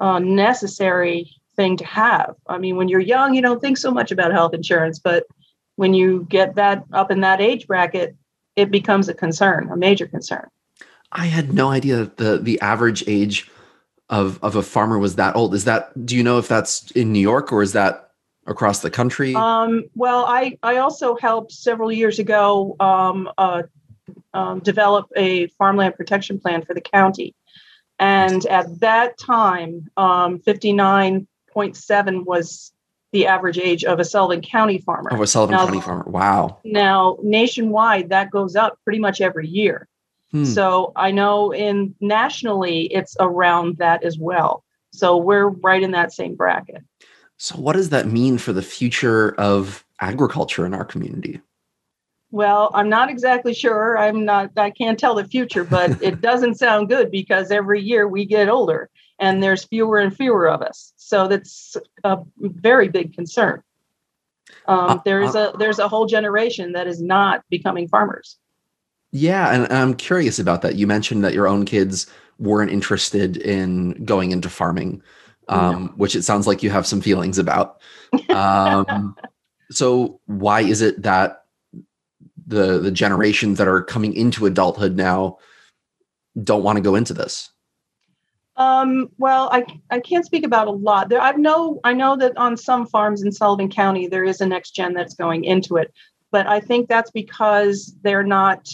[0.00, 2.34] uh, necessary thing to have.
[2.46, 5.24] I mean, when you're young, you don't think so much about health insurance, but
[5.76, 8.16] when you get that up in that age bracket,
[8.56, 10.48] it becomes a concern, a major concern.
[11.12, 13.50] I had no idea that the the average age
[14.08, 15.54] of of a farmer was that old.
[15.54, 18.10] Is that do you know if that's in New York or is that
[18.46, 19.34] across the country?
[19.34, 23.62] Um, well, I, I also helped several years ago um, uh,
[24.34, 27.34] um, develop a farmland protection plan for the county.
[27.98, 32.72] And at that time, um, 59.7 was
[33.12, 35.10] the average age of a Sullivan County farmer.
[35.10, 36.04] Of a Sullivan now, County farmer.
[36.06, 36.58] Wow.
[36.64, 39.88] Now, nationwide, that goes up pretty much every year.
[40.30, 40.44] Hmm.
[40.44, 44.64] So I know in nationally, it's around that as well.
[44.92, 46.82] So we're right in that same bracket.
[47.36, 51.40] So, what does that mean for the future of agriculture in our community?
[52.30, 53.98] Well, I'm not exactly sure.
[53.98, 58.06] I'm not, I can't tell the future, but it doesn't sound good because every year
[58.06, 58.88] we get older
[59.18, 60.92] and there's fewer and fewer of us.
[60.96, 63.62] So that's a very big concern.
[64.66, 68.36] Um, uh, there's uh, a there's a whole generation that is not becoming farmers.
[69.12, 70.76] Yeah, and I'm curious about that.
[70.76, 72.06] You mentioned that your own kids
[72.38, 75.02] weren't interested in going into farming
[75.50, 75.92] um, no.
[75.96, 77.80] which it sounds like you have some feelings about.
[78.30, 79.16] Um,
[79.70, 81.39] so why is it that
[82.50, 85.38] the the generations that are coming into adulthood now
[86.42, 87.50] don't want to go into this?
[88.56, 91.08] Um, well, I, I can't speak about a lot.
[91.08, 94.46] There, I know I know that on some farms in Sullivan County there is a
[94.46, 95.92] next gen that's going into it,
[96.30, 98.68] but I think that's because they're not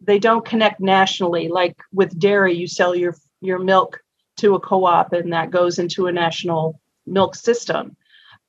[0.00, 1.48] they don't connect nationally.
[1.48, 4.00] Like with dairy, you sell your your milk
[4.36, 7.96] to a co-op and that goes into a national milk system.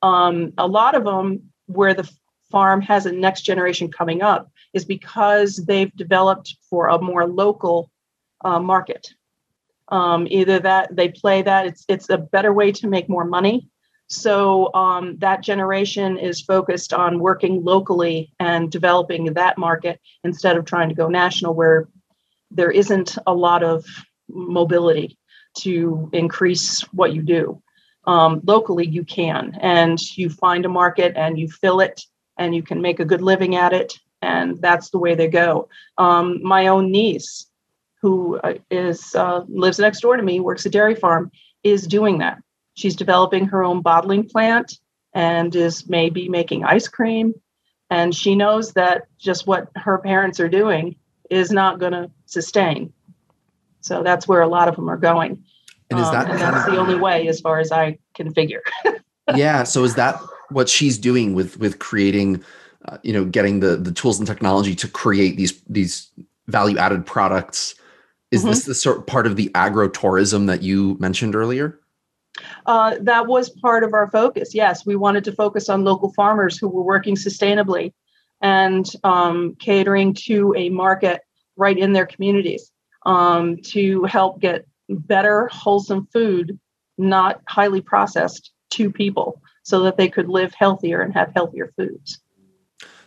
[0.02, 2.08] Um, a lot of them where the
[2.54, 7.90] farm has a next generation coming up is because they've developed for a more local
[8.44, 9.08] uh, market.
[9.88, 13.68] Um, either that they play that it's it's a better way to make more money.
[14.06, 20.64] So um, that generation is focused on working locally and developing that market instead of
[20.64, 21.88] trying to go national, where
[22.52, 23.84] there isn't a lot of
[24.28, 25.18] mobility
[25.64, 27.60] to increase what you do.
[28.06, 32.04] Um, locally, you can, and you find a market and you fill it,
[32.36, 35.68] and you can make a good living at it, and that's the way they go.
[35.98, 37.46] Um, my own niece,
[38.00, 38.54] who uh,
[39.14, 41.30] uh, lives next door to me, works a dairy farm,
[41.62, 42.38] is doing that.
[42.74, 44.78] She's developing her own bottling plant
[45.14, 47.34] and is maybe making ice cream.
[47.90, 50.96] And she knows that just what her parents are doing
[51.30, 52.92] is not going to sustain.
[53.80, 55.44] So that's where a lot of them are going.
[55.90, 58.32] And is that um, and that's of, the only way, as far as I can
[58.32, 58.62] figure.
[59.34, 59.62] yeah.
[59.64, 60.20] So is that
[60.50, 62.42] what she's doing with with creating,
[62.86, 66.10] uh, you know, getting the the tools and technology to create these these
[66.46, 67.74] value added products?
[68.30, 68.50] Is mm-hmm.
[68.50, 71.78] this the sort part of the agro tourism that you mentioned earlier?
[72.66, 74.54] Uh, that was part of our focus.
[74.54, 77.92] Yes, we wanted to focus on local farmers who were working sustainably
[78.40, 81.22] and um, catering to a market
[81.56, 82.72] right in their communities
[83.06, 86.58] um, to help get better, wholesome food,
[86.98, 92.20] not highly processed, to people so that they could live healthier and have healthier foods.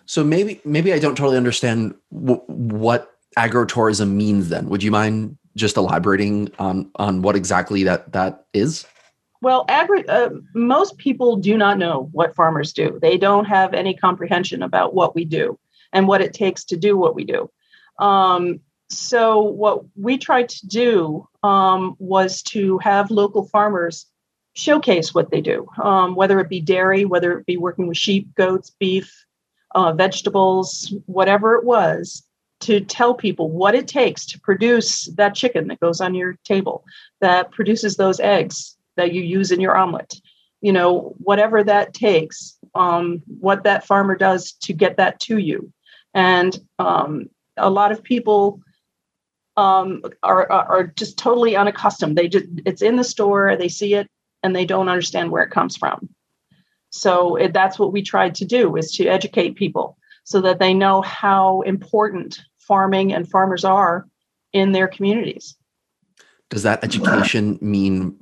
[0.06, 4.50] So maybe maybe I don't totally understand w- what agrotourism means.
[4.50, 8.86] Then, would you mind just elaborating on on what exactly that that is?
[9.42, 12.98] Well, agri- uh, most people do not know what farmers do.
[13.02, 15.60] They don't have any comprehension about what we do
[15.94, 17.50] and what it takes to do what we do.
[18.00, 24.08] Um, so, what we tried to do um, was to have local farmers
[24.58, 28.34] showcase what they do, um, whether it be dairy, whether it be working with sheep,
[28.36, 29.26] goats, beef,
[29.76, 32.24] uh, vegetables, whatever it was,
[32.60, 36.84] to tell people what it takes to produce that chicken that goes on your table,
[37.22, 40.16] that produces those eggs that you use in your omelet.
[40.62, 45.72] You know, whatever that takes, um, what that farmer does to get that to you.
[46.16, 48.62] And um, a lot of people
[49.56, 52.18] um, are, are just totally unaccustomed.
[52.18, 54.10] They just, it's in the store, they see it,
[54.48, 56.08] and they don't understand where it comes from.
[56.90, 60.74] So it, that's what we tried to do is to educate people so that they
[60.74, 64.08] know how important farming and farmers are
[64.54, 65.56] in their communities.
[66.50, 68.18] Does that education mean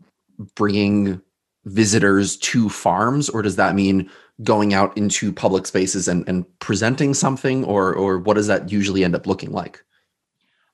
[0.56, 1.22] bringing
[1.66, 4.10] visitors to farms or does that mean
[4.44, 9.04] going out into public spaces and, and presenting something or or what does that usually
[9.04, 9.84] end up looking like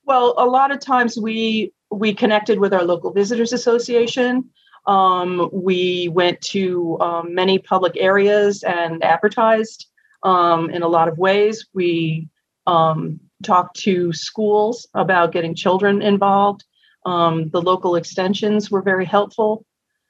[0.03, 4.49] well a lot of times we we connected with our local visitors association
[4.85, 9.87] um, we went to um, many public areas and advertised
[10.23, 12.27] um, in a lot of ways we
[12.67, 16.63] um, talked to schools about getting children involved
[17.05, 19.65] um, the local extensions were very helpful.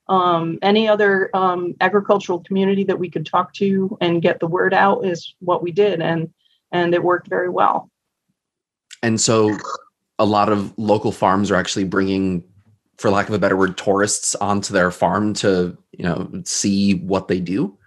[0.07, 1.29] Um, any other
[1.79, 5.71] agricultural community that we could talk to and get the word out is what we
[5.71, 6.29] did, and
[6.71, 7.89] and it worked very well.
[9.01, 9.57] And so,
[10.19, 12.43] a lot of local farms are actually bringing,
[12.97, 17.27] for lack of a better word, tourists onto their farm to you know see what
[17.27, 17.77] they do.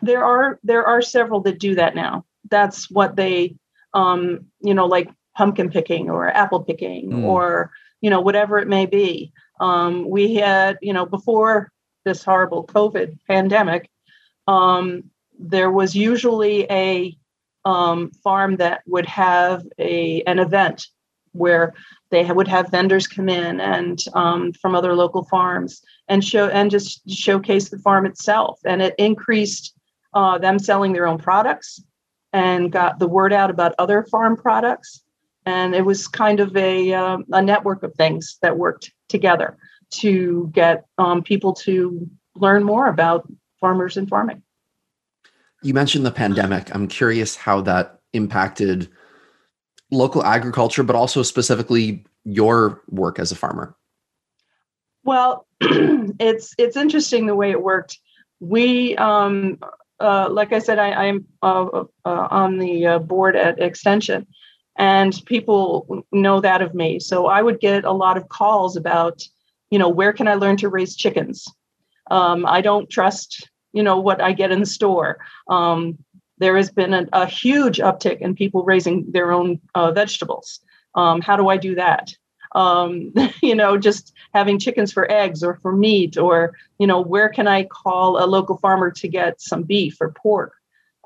[0.00, 2.24] There are there are several that do that now.
[2.50, 3.56] That's what they,
[3.94, 7.24] um, you know, like pumpkin picking or apple picking mm.
[7.24, 9.32] or you know, whatever it may be.
[9.60, 11.72] Um, we had, you know, before
[12.04, 13.88] this horrible COVID pandemic,
[14.46, 15.04] um,
[15.38, 17.16] there was usually a
[17.64, 20.88] um, farm that would have a an event
[21.30, 21.74] where
[22.12, 26.70] they would have vendors come in and um, from other local farms and show and
[26.70, 29.74] just showcase the farm itself, and it increased
[30.14, 31.82] uh, them selling their own products
[32.32, 35.02] and got the word out about other farm products
[35.46, 39.56] and it was kind of a, um, a network of things that worked together
[39.90, 43.28] to get um, people to learn more about
[43.60, 44.42] farmers and farming.
[45.62, 46.74] You mentioned the pandemic.
[46.74, 48.88] I'm curious how that impacted
[49.92, 53.76] local agriculture, but also specifically your work as a farmer.
[55.04, 57.98] Well, it's it's interesting the way it worked.
[58.40, 59.58] We, um,
[60.00, 64.26] uh, like I said, I, am uh, uh, on the uh, board at Extension,
[64.76, 69.22] and people know that of me so i would get a lot of calls about
[69.70, 71.46] you know where can i learn to raise chickens
[72.10, 75.98] um, i don't trust you know what i get in the store um,
[76.42, 80.60] there has been a, a, huge uptick in people raising their own uh, vegetables.
[80.94, 82.14] Um, how do i do that?
[82.54, 87.28] Um, you know just having chickens for eggs or for meat or you know where
[87.28, 90.52] can i call a local farmer to get some beef or pork?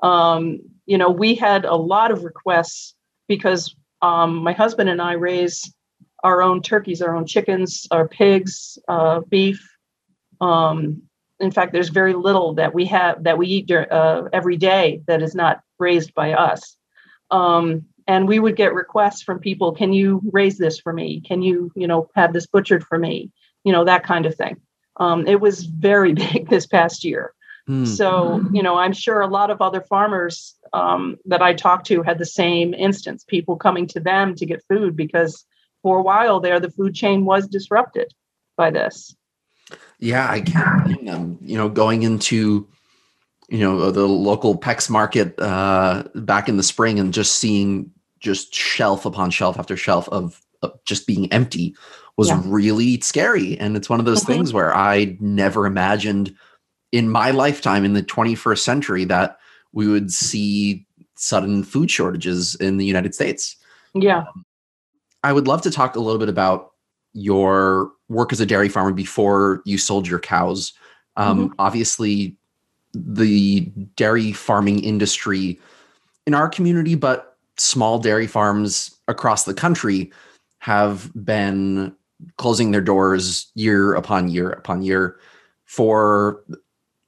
[0.03, 2.95] Um, you know we had a lot of requests
[3.27, 5.73] because um, my husband and I raise
[6.23, 9.61] our own turkeys, our own chickens, our pigs, uh, beef.
[10.39, 11.03] Um,
[11.39, 15.21] in fact, there's very little that we have that we eat uh, every day that
[15.21, 16.75] is not raised by us.
[17.29, 21.21] Um, and we would get requests from people, "Can you raise this for me?
[21.21, 23.31] Can you, you know, have this butchered for me?
[23.63, 24.57] You know, that kind of thing."
[24.97, 27.33] Um, it was very big this past year.
[27.69, 27.85] Mm.
[27.85, 32.01] So, you know, I'm sure a lot of other farmers um, that I talked to
[32.01, 35.45] had the same instance people coming to them to get food because
[35.83, 38.13] for a while there, the food chain was disrupted
[38.55, 39.15] by this.
[39.99, 41.07] Yeah, I can.
[41.09, 42.67] Um, you know, going into
[43.49, 48.53] you know the local Peck's market uh, back in the spring and just seeing just
[48.53, 51.75] shelf upon shelf after shelf of, of just being empty
[52.17, 52.41] was Yeah.
[52.45, 53.57] really scary.
[53.59, 54.27] And it's one of those Mhm.
[54.27, 56.35] things where I never imagined
[56.91, 59.37] in my lifetime in the 21st century that
[59.71, 60.85] we would see
[61.15, 63.55] sudden food shortages in the United States.
[63.93, 64.23] Yeah.
[65.23, 66.71] I would love to talk a little bit about
[67.13, 70.73] your work as a dairy farmer before you sold your cows.
[71.15, 72.35] Um, Obviously,
[72.93, 73.61] the
[73.95, 75.59] dairy farming industry
[76.25, 80.11] in our community, but small dairy farms across the country
[80.59, 81.95] have been
[82.37, 85.19] closing their doors year upon year upon year
[85.65, 86.43] for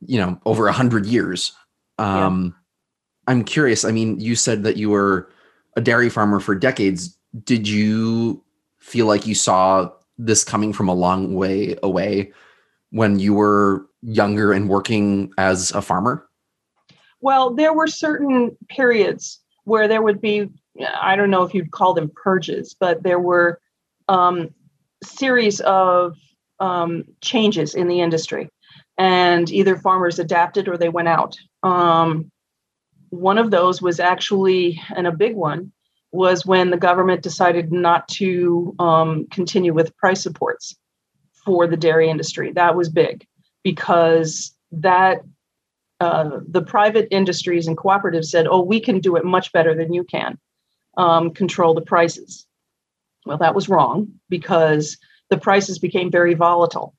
[0.05, 1.51] you know over a hundred years.
[1.99, 2.25] Yeah.
[2.25, 2.55] Um,
[3.27, 3.85] I'm curious.
[3.85, 5.29] I mean, you said that you were
[5.75, 7.15] a dairy farmer for decades.
[7.43, 8.43] Did you
[8.79, 12.31] feel like you saw this coming from a long way away
[12.91, 16.27] when you were younger and working as a farmer?
[17.21, 20.49] Well, there were certain periods where there would be,
[21.01, 23.59] I don't know if you'd call them purges, but there were
[24.07, 24.53] um,
[25.03, 26.17] series of
[26.59, 28.49] um, changes in the industry.
[28.97, 31.37] And either farmers adapted or they went out.
[31.63, 32.31] Um,
[33.09, 35.71] one of those was actually, and a big one,
[36.11, 40.75] was when the government decided not to um, continue with price supports
[41.45, 42.51] for the dairy industry.
[42.51, 43.25] That was big
[43.63, 45.21] because that
[45.99, 49.93] uh, the private industries and cooperatives said, "Oh, we can do it much better than
[49.93, 50.37] you can.
[50.97, 52.45] Um, control the prices."
[53.25, 54.97] Well, that was wrong because
[55.29, 56.95] the prices became very volatile.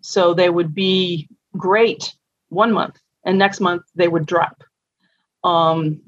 [0.00, 2.14] So they would be great
[2.48, 4.64] one month, and next month they would drop.
[5.44, 6.00] Um,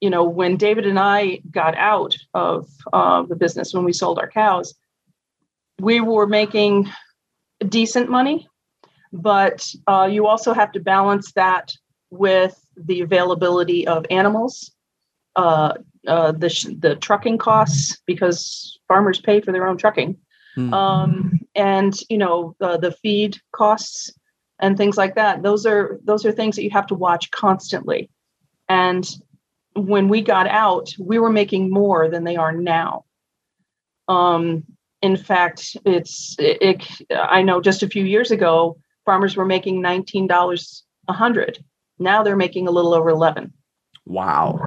[0.00, 4.18] you know, when David and I got out of uh, the business when we sold
[4.18, 4.74] our cows,
[5.78, 6.90] we were making
[7.68, 8.48] decent money,
[9.12, 11.72] but uh, you also have to balance that
[12.10, 14.72] with the availability of animals,
[15.36, 15.74] uh,
[16.06, 20.16] uh, the sh- the trucking costs because farmers pay for their own trucking,
[20.56, 20.74] Hmm.
[20.74, 24.10] um, and you know uh, the feed costs
[24.58, 25.42] and things like that.
[25.42, 28.10] Those are those are things that you have to watch constantly.
[28.68, 29.08] And
[29.86, 33.04] when we got out, we were making more than they are now.
[34.08, 34.64] Um,
[35.02, 39.80] in fact, it's it, it, I know just a few years ago, farmers were making
[39.80, 41.64] nineteen dollars a hundred.
[41.98, 43.52] Now they're making a little over eleven.
[44.06, 44.66] wow.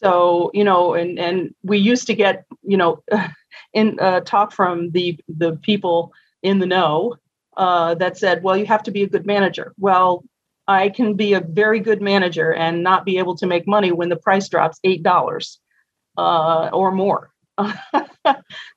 [0.00, 3.02] So you know, and and we used to get you know,
[3.72, 6.12] in uh, talk from the the people
[6.42, 7.16] in the know
[7.56, 9.74] uh, that said, well, you have to be a good manager.
[9.78, 10.24] Well,
[10.68, 14.10] I can be a very good manager and not be able to make money when
[14.10, 15.58] the price drops eight dollars
[16.18, 17.30] uh, or more.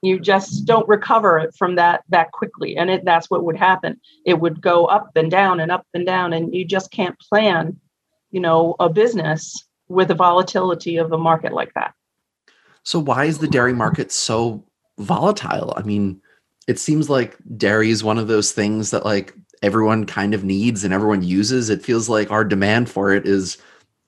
[0.02, 4.00] you just don't recover from that that quickly, and it, that's what would happen.
[4.26, 7.78] It would go up and down and up and down, and you just can't plan,
[8.32, 11.94] you know, a business with the volatility of a market like that.
[12.84, 14.64] So why is the dairy market so
[14.98, 15.74] volatile?
[15.76, 16.22] I mean,
[16.68, 20.84] it seems like dairy is one of those things that like everyone kind of needs
[20.84, 21.70] and everyone uses.
[21.70, 23.58] It feels like our demand for it is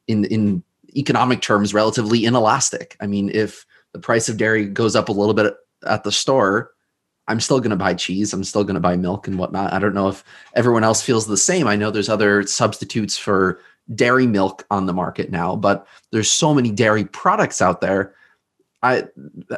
[0.07, 0.63] in in
[0.95, 2.95] economic terms relatively inelastic.
[3.01, 5.53] I mean, if the price of dairy goes up a little bit
[5.85, 6.71] at the store,
[7.27, 8.33] I'm still going to buy cheese.
[8.33, 9.73] I'm still going to buy milk and whatnot.
[9.73, 10.23] I don't know if
[10.55, 11.67] everyone else feels the same.
[11.67, 13.59] I know there's other substitutes for
[13.95, 18.13] dairy milk on the market now, but there's so many dairy products out there.
[18.81, 19.05] I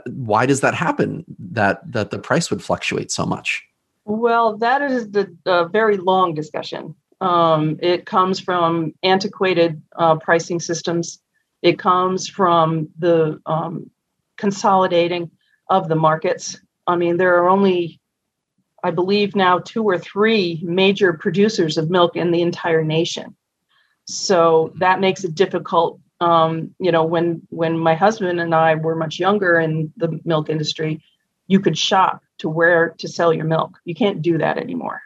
[0.07, 1.25] why does that happen?
[1.39, 3.65] That that the price would fluctuate so much?
[4.05, 6.95] Well, that is the a very long discussion.
[7.21, 11.19] Um, it comes from antiquated uh, pricing systems.
[11.63, 13.89] It comes from the um,
[14.37, 15.31] consolidating
[15.69, 16.59] of the markets.
[16.85, 17.99] I mean, there are only,
[18.83, 23.35] I believe, now two or three major producers of milk in the entire nation.
[24.05, 25.99] So that makes it difficult.
[26.21, 30.49] Um, you know, when when my husband and I were much younger in the milk
[30.49, 31.01] industry,
[31.47, 33.79] you could shop to where to sell your milk.
[33.85, 35.01] You can't do that anymore.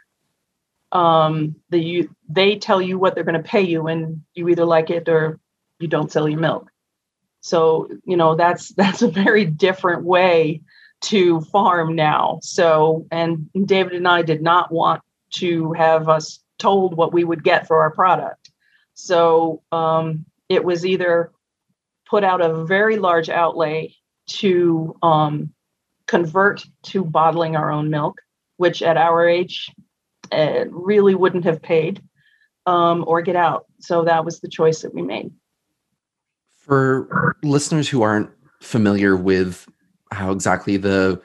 [0.92, 4.64] Um, the you they tell you what they're going to pay you, and you either
[4.64, 5.38] like it or
[5.78, 6.70] you don't sell your milk.
[7.40, 10.62] So you know that's that's a very different way
[11.02, 12.40] to farm now.
[12.42, 15.02] So and David and I did not want
[15.34, 18.50] to have us told what we would get for our product.
[18.94, 21.32] So um, it was either
[22.08, 23.94] put out a very large outlay
[24.26, 25.52] to um,
[26.10, 28.20] convert to bottling our own milk,
[28.56, 29.70] which at our age
[30.32, 32.02] uh, really wouldn't have paid,
[32.66, 33.66] um, or get out.
[33.78, 35.30] So that was the choice that we made.
[36.56, 38.28] For listeners who aren't
[38.60, 39.68] familiar with
[40.10, 41.22] how exactly the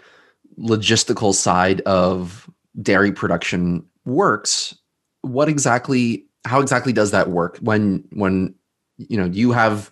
[0.60, 2.48] logistical side of
[2.80, 4.78] dairy production works,
[5.22, 8.54] what exactly how exactly does that work when when
[8.98, 9.90] you know you have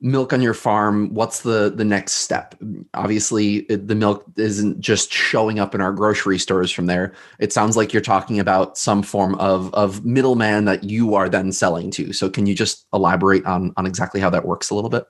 [0.00, 2.54] milk on your farm what's the the next step?
[2.94, 7.14] Obviously the milk isn't just showing up in our grocery stores from there.
[7.38, 11.50] It sounds like you're talking about some form of of middleman that you are then
[11.50, 12.12] selling to.
[12.12, 15.04] So can you just elaborate on on exactly how that works a little bit?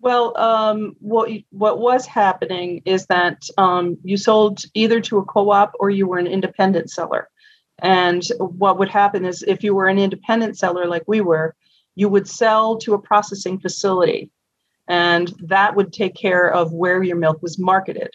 [0.00, 5.72] Well um, what what was happening is that um, you sold either to a co-op
[5.78, 7.28] or you were an independent seller.
[7.80, 11.54] And what would happen is if you were an independent seller like we were
[11.98, 14.30] you would sell to a processing facility,
[14.86, 18.14] and that would take care of where your milk was marketed.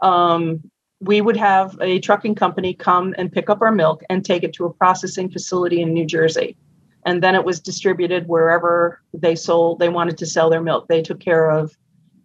[0.00, 0.70] Um,
[1.00, 4.52] we would have a trucking company come and pick up our milk and take it
[4.54, 6.56] to a processing facility in New Jersey.
[7.04, 10.86] And then it was distributed wherever they sold, they wanted to sell their milk.
[10.86, 11.76] They took care of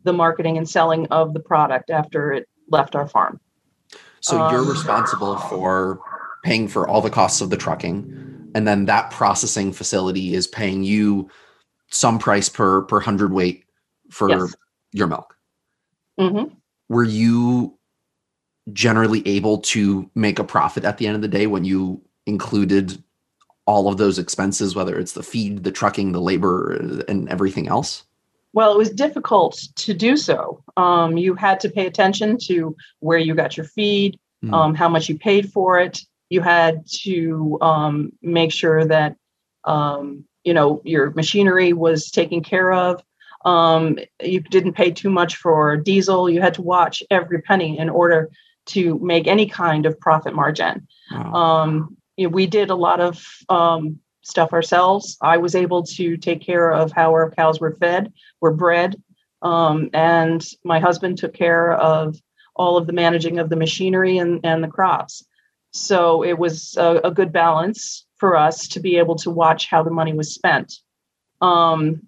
[0.04, 3.40] the marketing and selling of the product after it left our farm.
[4.22, 6.00] So um, you're responsible for
[6.44, 10.84] paying for all the costs of the trucking and then that processing facility is paying
[10.84, 11.30] you
[11.90, 13.66] some price per per hundredweight
[14.12, 14.56] for yes.
[14.92, 15.36] your milk.
[16.20, 16.54] Mm-hmm.
[16.90, 17.78] Were you
[18.74, 23.02] generally able to make a profit at the end of the day when you included
[23.66, 26.74] all of those expenses, whether it's the feed, the trucking, the labor,
[27.08, 28.04] and everything else?
[28.54, 30.64] Well, it was difficult to do so.
[30.76, 34.52] Um, you had to pay attention to where you got your feed, mm.
[34.54, 39.16] um, how much you paid for it, you had to um, make sure that
[39.66, 43.02] um, you know your machinery was taken care of.
[43.46, 46.30] Um, you didn't pay too much for diesel.
[46.30, 48.30] You had to watch every penny in order
[48.68, 50.88] to make any kind of profit margin.
[51.12, 51.34] Wow.
[51.34, 55.18] Um, you know, we did a lot of um, stuff ourselves.
[55.22, 58.12] I was able to take care of how our cows were fed
[58.42, 59.02] were bred
[59.42, 62.20] um, and my husband took care of
[62.56, 65.26] all of the managing of the machinery and, and the crops
[65.72, 69.84] so it was a, a, good balance for us to be able to watch how
[69.84, 70.74] the money was spent.
[71.42, 72.02] Um,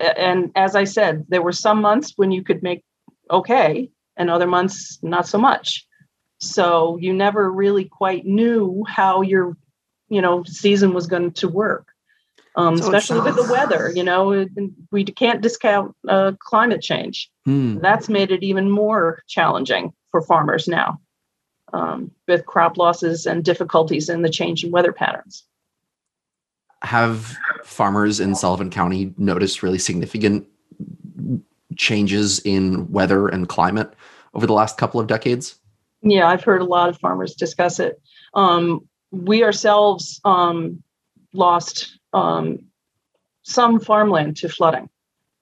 [0.00, 2.84] and as I said, there were some months when you could make
[3.30, 5.86] okay, and other months not so much.
[6.38, 9.56] So you never really quite knew how your,
[10.08, 11.88] you know, season was going to work.
[12.54, 14.46] Um, so especially with the weather, you know,
[14.90, 17.30] we can't discount uh, climate change.
[17.46, 17.78] Hmm.
[17.78, 21.00] That's made it even more challenging for farmers now
[21.72, 25.44] um, with crop losses and difficulties in the change in weather patterns.
[26.82, 30.46] Have farmers in Sullivan County noticed really significant
[31.76, 33.94] changes in weather and climate
[34.34, 35.58] over the last couple of decades?
[36.02, 38.00] Yeah, I've heard a lot of farmers discuss it.
[38.34, 40.82] Um, we ourselves um,
[41.32, 42.64] lost um,
[43.42, 44.88] some farmland to flooding.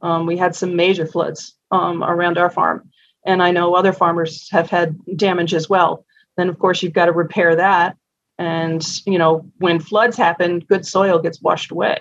[0.02, 2.90] Um, we had some major floods um, around our farm,
[3.24, 6.04] and I know other farmers have had damage as well
[6.36, 7.96] then of course you've got to repair that.
[8.38, 12.00] And you know when floods happen good soil gets washed away.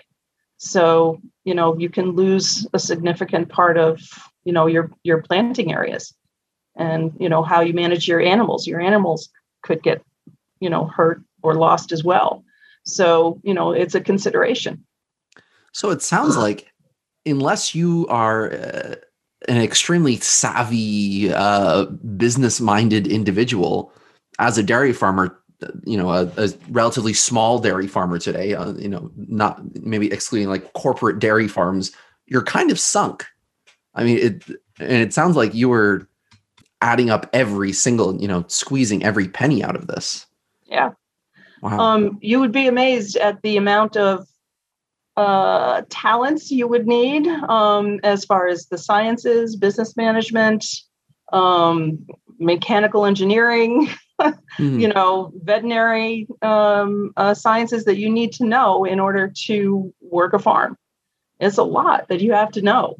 [0.57, 4.01] So you know you can lose a significant part of
[4.43, 6.13] you know your your planting areas.
[6.75, 8.65] And you know how you manage your animals.
[8.67, 9.30] Your animals
[9.63, 10.01] could get
[10.59, 12.43] you know hurt or lost as well.
[12.86, 14.86] So you know it's a consideration.
[15.73, 16.71] So it sounds like
[17.25, 18.95] unless you are uh,
[19.47, 23.93] an extremely savvy uh, business minded individual
[24.39, 25.37] as a dairy farmer,
[25.83, 30.49] you know, a, a relatively small dairy farmer today, uh, you know, not maybe excluding
[30.49, 31.91] like corporate dairy farms,
[32.25, 33.25] you're kind of sunk.
[33.93, 34.43] I mean, it
[34.79, 36.07] and it sounds like you were
[36.81, 40.25] adding up every single, you know, squeezing every penny out of this.
[40.65, 40.91] Yeah.
[41.61, 41.77] Wow.
[41.77, 44.25] Um, you would be amazed at the amount of
[45.17, 50.65] uh, talents you would need um, as far as the sciences, business management,
[51.33, 52.07] um,
[52.39, 53.89] mechanical engineering,
[54.57, 54.80] mm-hmm.
[54.80, 60.34] you know, veterinary um, uh, sciences that you need to know in order to work
[60.34, 60.78] a farm.
[61.39, 62.97] It's a lot that you have to know.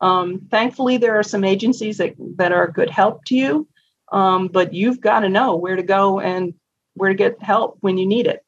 [0.00, 3.68] Um, thankfully, there are some agencies that, that are good help to you,
[4.12, 6.54] um, but you've got to know where to go and
[6.94, 8.44] where to get help when you need it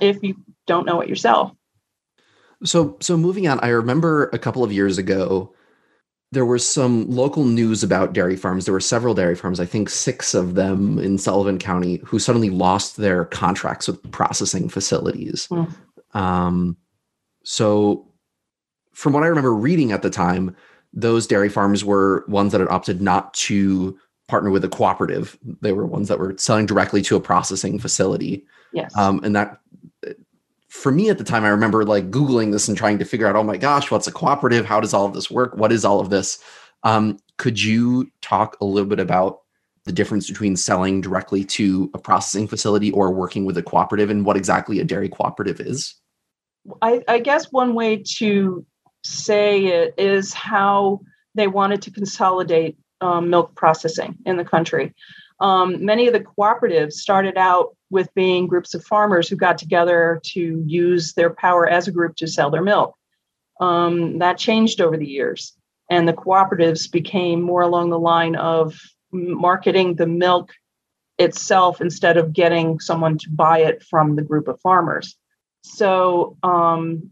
[0.00, 0.36] if you
[0.66, 1.52] don't know it yourself.
[2.64, 5.54] So, so moving on, I remember a couple of years ago,
[6.32, 8.64] there was some local news about dairy farms.
[8.64, 12.50] There were several dairy farms, I think six of them in Sullivan County, who suddenly
[12.50, 15.48] lost their contracts with processing facilities.
[15.48, 15.74] Mm.
[16.14, 16.76] Um,
[17.42, 18.06] so,
[18.92, 20.54] from what I remember reading at the time,
[20.92, 25.36] those dairy farms were ones that had opted not to partner with a cooperative.
[25.60, 28.44] They were ones that were selling directly to a processing facility.
[28.72, 28.96] Yes.
[28.96, 29.60] Um, and that
[30.70, 33.34] for me at the time, I remember like Googling this and trying to figure out,
[33.34, 34.64] oh my gosh, what's a cooperative?
[34.64, 35.56] How does all of this work?
[35.56, 36.38] What is all of this?
[36.84, 39.40] Um, could you talk a little bit about
[39.84, 44.24] the difference between selling directly to a processing facility or working with a cooperative and
[44.24, 45.94] what exactly a dairy cooperative is?
[46.80, 48.64] I, I guess one way to
[49.02, 51.00] say it is how
[51.34, 54.94] they wanted to consolidate um, milk processing in the country.
[55.40, 60.20] Um, many of the cooperatives started out with being groups of farmers who got together
[60.24, 62.94] to use their power as a group to sell their milk.
[63.60, 65.54] Um, that changed over the years,
[65.90, 68.78] and the cooperatives became more along the line of
[69.12, 70.52] marketing the milk
[71.18, 75.16] itself instead of getting someone to buy it from the group of farmers.
[75.62, 77.10] So um,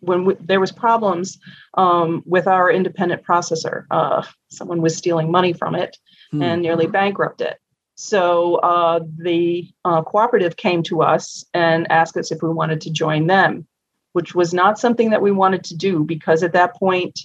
[0.00, 1.38] when we, there was problems
[1.74, 5.96] um, with our independent processor, uh, someone was stealing money from it
[6.32, 6.42] hmm.
[6.42, 7.54] and nearly bankrupted.
[7.94, 12.90] So uh, the uh, cooperative came to us and asked us if we wanted to
[12.90, 13.66] join them,
[14.12, 17.20] which was not something that we wanted to do because at that point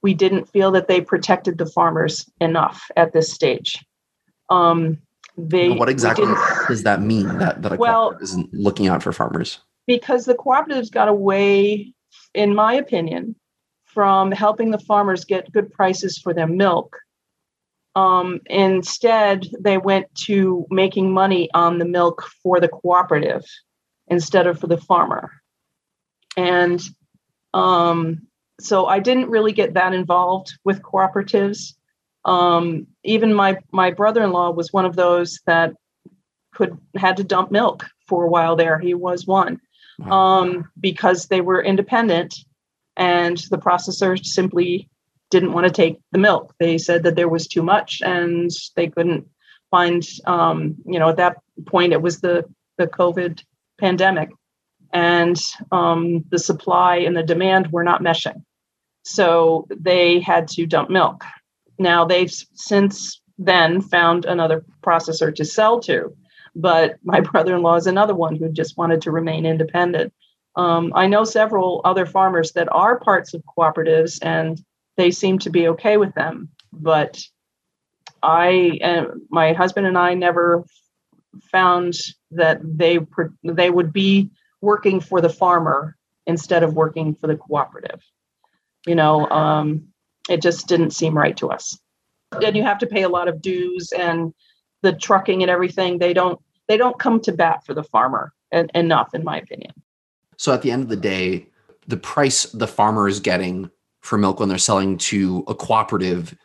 [0.00, 3.84] we didn't feel that they protected the farmers enough at this stage.
[4.48, 4.98] Um,
[5.36, 6.26] they what exactly
[6.68, 9.60] does that mean that, that a well, cooperative isn't looking out for farmers?
[9.86, 11.94] Because the cooperatives got away,
[12.34, 13.34] in my opinion,
[13.84, 16.98] from helping the farmers get good prices for their milk
[17.94, 23.44] um, instead, they went to making money on the milk for the cooperative
[24.08, 25.30] instead of for the farmer.
[26.36, 26.82] And
[27.52, 28.22] um,
[28.60, 31.74] so I didn't really get that involved with cooperatives.
[32.24, 35.72] Um, even my my brother-in-law was one of those that
[36.54, 38.78] could had to dump milk for a while there.
[38.78, 39.60] He was one
[40.10, 42.34] um, because they were independent,
[42.96, 44.88] and the processor simply
[45.32, 46.54] didn't want to take the milk.
[46.60, 49.26] They said that there was too much and they couldn't
[49.70, 52.44] find, um, you know, at that point it was the,
[52.76, 53.42] the COVID
[53.80, 54.30] pandemic
[54.92, 58.44] and um, the supply and the demand were not meshing.
[59.04, 61.24] So they had to dump milk.
[61.78, 66.14] Now they've since then found another processor to sell to,
[66.54, 70.12] but my brother in law is another one who just wanted to remain independent.
[70.56, 74.62] Um, I know several other farmers that are parts of cooperatives and
[74.96, 76.50] they seem to be okay with them.
[76.72, 77.22] But
[78.22, 80.64] I and my husband and I never
[81.50, 81.94] found
[82.30, 82.98] that they
[83.42, 84.30] they would be
[84.60, 88.00] working for the farmer instead of working for the cooperative.
[88.86, 89.88] You know, um,
[90.28, 91.78] it just didn't seem right to us.
[92.32, 94.32] And you have to pay a lot of dues and
[94.82, 95.98] the trucking and everything.
[95.98, 99.72] They don't they don't come to bat for the farmer en- enough, in my opinion.
[100.36, 101.48] So at the end of the day,
[101.86, 103.70] the price the farmer is getting
[104.02, 106.36] for milk when they're selling to a cooperative,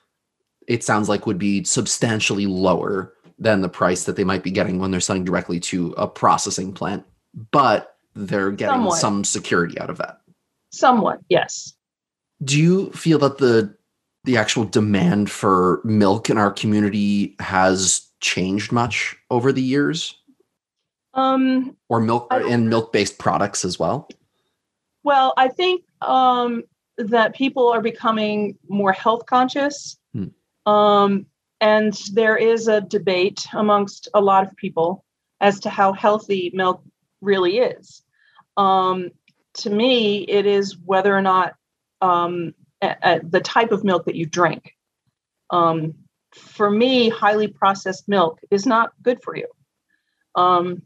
[0.67, 4.79] it sounds like would be substantially lower than the price that they might be getting
[4.79, 7.03] when they're selling directly to a processing plant.
[7.51, 8.97] But they're getting Somewhat.
[8.97, 10.21] some security out of that.
[10.71, 11.73] Somewhat, yes.
[12.43, 13.75] Do you feel that the
[14.23, 20.15] the actual demand for milk in our community has changed much over the years?
[21.13, 24.09] Um, or milk I, and milk based products as well?
[25.03, 26.63] Well, I think um,
[26.97, 29.97] that people are becoming more health conscious.
[30.13, 30.71] Hmm.
[30.71, 31.25] Um,
[31.61, 35.03] and there is a debate amongst a lot of people
[35.39, 36.83] as to how healthy milk
[37.21, 38.03] really is.
[38.57, 39.11] Um,
[39.55, 41.53] to me, it is whether or not
[42.01, 44.73] um, a, a, the type of milk that you drink.
[45.49, 45.95] Um,
[46.33, 49.47] for me, highly processed milk is not good for you.
[50.35, 50.83] Um,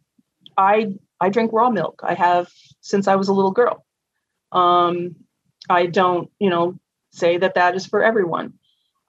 [0.58, 2.02] I I drink raw milk.
[2.04, 2.50] I have
[2.82, 3.86] since I was a little girl.
[5.70, 6.80] I don't, you know,
[7.12, 8.54] say that that is for everyone.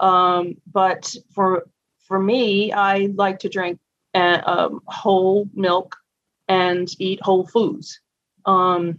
[0.01, 1.65] Um, but for
[2.07, 3.79] for me, I like to drink
[4.15, 5.97] uh, um, whole milk
[6.49, 8.01] and eat whole foods.
[8.45, 8.99] Um,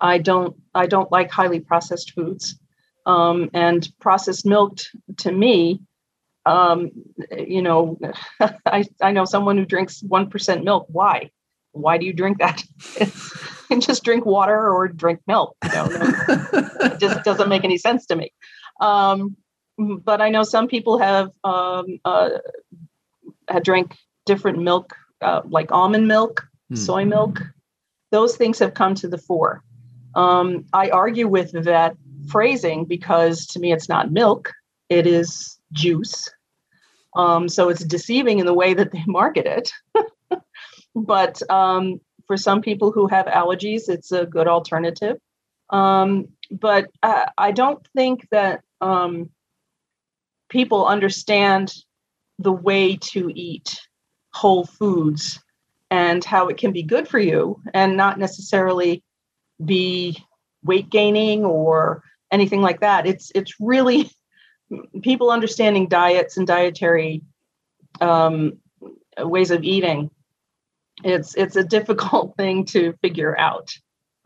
[0.00, 2.58] I don't I don't like highly processed foods.
[3.06, 4.78] Um, and processed milk
[5.18, 5.80] to me,
[6.44, 6.90] um,
[7.30, 7.98] you know,
[8.66, 10.86] I, I know someone who drinks 1% milk.
[10.88, 11.30] Why?
[11.76, 12.64] Why do you drink that?
[13.70, 15.56] and just drink water or drink milk.
[15.64, 18.32] You know, it just doesn't make any sense to me.
[18.80, 19.36] Um,
[19.78, 22.30] but I know some people have um, uh,
[23.48, 26.76] had drank different milk, uh, like almond milk, hmm.
[26.76, 27.42] soy milk.
[28.10, 29.62] Those things have come to the fore.
[30.14, 31.96] Um, I argue with that
[32.28, 34.52] phrasing because to me it's not milk;
[34.88, 36.30] it is juice.
[37.14, 39.72] Um, so it's deceiving in the way that they market it.
[40.96, 45.18] but um, for some people who have allergies, it's a good alternative.
[45.68, 49.30] Um, but I, I, don't think that um,
[50.48, 51.74] people understand
[52.38, 53.80] the way to eat
[54.32, 55.42] whole foods
[55.90, 59.02] and how it can be good for you and not necessarily
[59.64, 60.16] be
[60.62, 63.06] weight gaining or anything like that.
[63.06, 64.10] It's it's really
[65.02, 67.22] people understanding diets and dietary
[68.00, 68.58] um,
[69.18, 70.10] ways of eating
[71.04, 73.72] it's it's a difficult thing to figure out.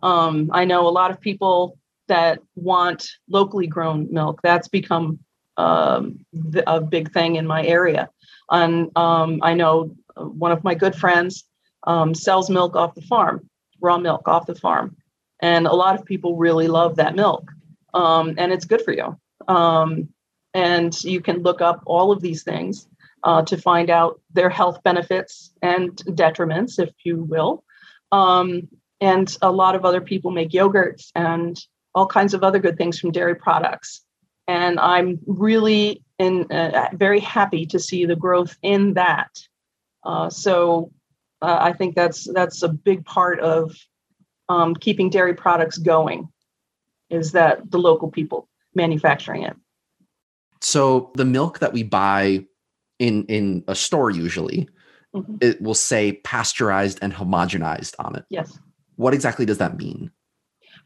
[0.02, 4.40] Um, I know a lot of people that want locally grown milk.
[4.42, 5.20] That's become
[5.56, 6.24] um,
[6.66, 8.08] a big thing in my area.
[8.50, 11.44] And um, I know one of my good friends
[11.86, 13.48] um, sells milk off the farm,
[13.80, 14.96] raw milk off the farm.
[15.40, 17.50] And a lot of people really love that milk.
[17.94, 19.16] Um, and it's good for you.
[19.48, 20.08] Um,
[20.52, 22.88] and you can look up all of these things
[23.24, 27.64] uh, to find out their health benefits and detriments, if you will.
[28.12, 28.68] Um,
[29.00, 31.58] and a lot of other people make yogurts and
[31.94, 34.02] all kinds of other good things from dairy products.
[34.46, 39.30] And I'm really in, uh, very happy to see the growth in that.
[40.04, 40.92] Uh, so
[41.42, 43.74] uh, I think that's that's a big part of
[44.48, 46.28] um, keeping dairy products going,
[47.08, 49.56] is that the local people manufacturing it.
[50.60, 52.44] So the milk that we buy
[53.00, 54.68] in in a store usually,
[55.12, 55.36] mm-hmm.
[55.40, 58.24] it will say pasteurized and homogenized on it.
[58.30, 58.56] Yes.
[58.94, 60.12] What exactly does that mean?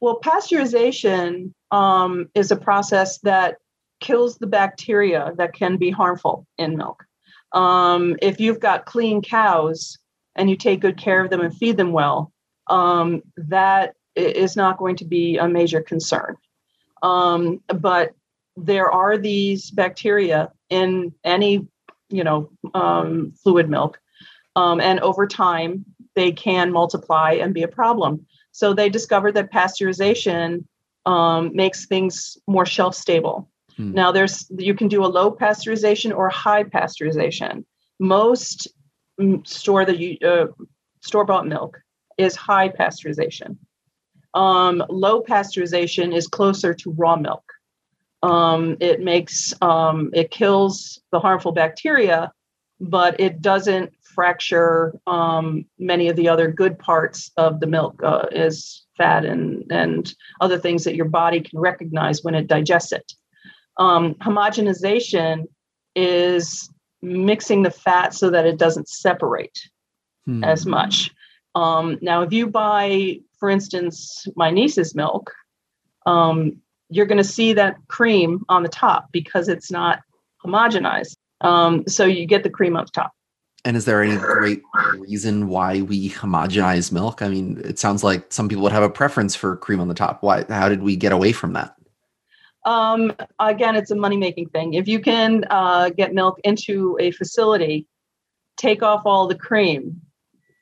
[0.01, 3.57] Well, pasteurization um, is a process that
[4.01, 7.05] kills the bacteria that can be harmful in milk.
[7.53, 9.99] Um, if you've got clean cows
[10.37, 12.33] and you take good care of them and feed them well,
[12.69, 16.37] um, that is not going to be a major concern.
[17.03, 18.13] Um, but
[18.57, 21.67] there are these bacteria in any,
[22.15, 23.99] you know, um, fluid milk,
[24.57, 25.85] um, and over time
[26.15, 28.25] they can multiply and be a problem.
[28.53, 30.65] So they discovered that pasteurization
[31.07, 33.51] um, makes things more shelf stable.
[33.77, 33.93] Hmm.
[33.93, 37.65] Now there's you can do a low pasteurization or high pasteurization.
[37.99, 38.69] Most
[39.21, 40.47] mm, store the uh,
[41.01, 41.81] store bought milk
[42.17, 43.57] is high pasteurization.
[44.35, 47.45] Um, low pasteurization is closer to raw milk.
[48.25, 52.33] Um, it makes um, it kills the harmful bacteria,
[52.81, 58.27] but it doesn't fracture um, many of the other good parts of the milk uh,
[58.33, 63.13] as fat and, and other things that your body can recognize when it digests it.
[63.79, 65.45] Um, homogenization
[65.95, 66.71] is
[67.03, 69.59] mixing the fat so that it doesn't separate
[70.25, 70.43] hmm.
[70.43, 71.11] as much.
[71.55, 75.31] Um, now, if you buy, for instance, my niece's milk,
[76.07, 76.63] um,
[76.95, 80.01] you're going to see that cream on the top because it's not
[80.45, 81.17] homogenized.
[81.41, 83.13] Um, so you get the cream on top.
[83.65, 84.63] And is there any great
[84.99, 87.21] reason why we homogenize milk?
[87.21, 89.95] I mean, it sounds like some people would have a preference for cream on the
[89.95, 90.23] top.
[90.23, 90.45] Why?
[90.49, 91.75] How did we get away from that?
[92.65, 94.75] Um, again, it's a money making thing.
[94.75, 97.87] If you can uh, get milk into a facility,
[98.57, 100.01] take off all the cream.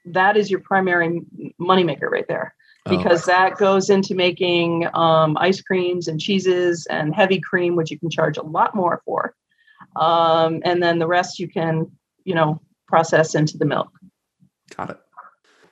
[0.06, 1.20] That is your primary
[1.60, 2.54] moneymaker right there.
[2.84, 3.32] Because oh.
[3.32, 8.10] that goes into making um, ice creams and cheeses and heavy cream, which you can
[8.10, 9.34] charge a lot more for.
[9.96, 11.90] Um, and then the rest you can,
[12.24, 13.90] you know, process into the milk.
[14.76, 14.98] Got it.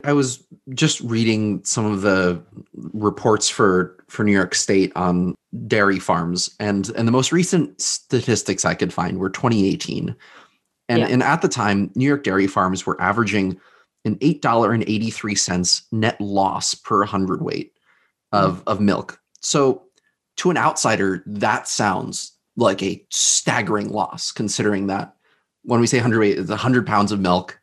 [0.04, 2.42] I was just reading some of the
[2.74, 5.34] reports for for New York State on
[5.66, 10.16] dairy farms, and and the most recent statistics I could find were 2018,
[10.88, 11.06] and yeah.
[11.06, 13.60] and at the time, New York dairy farms were averaging
[14.04, 17.72] an eight dollar and eighty three cents net loss per hundredweight
[18.32, 18.62] of mm.
[18.66, 19.20] of milk.
[19.40, 19.84] So
[20.36, 25.14] to an outsider, that sounds like a staggering loss, considering that
[25.62, 27.58] when we say 100 weight, it's 100 pounds of milk.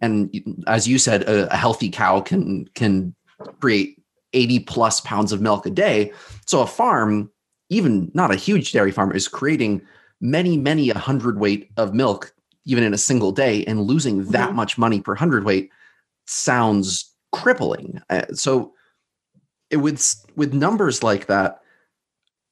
[0.00, 3.14] And as you said, a, a healthy cow can can
[3.60, 6.12] create 80 plus pounds of milk a day.
[6.46, 7.30] So a farm,
[7.68, 9.82] even not a huge dairy farm, is creating
[10.20, 12.34] many, many a hundred weight of milk
[12.64, 14.56] even in a single day, and losing that mm-hmm.
[14.56, 15.70] much money per hundred weight
[16.26, 18.00] sounds crippling.
[18.10, 18.72] Uh, so
[19.70, 21.60] it, with with numbers like that,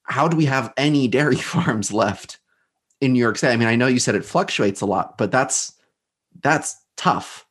[0.05, 2.39] how do we have any dairy farms left
[3.01, 3.53] in New York State?
[3.53, 5.73] I mean, I know you said it fluctuates a lot, but that's
[6.43, 7.47] that's tough.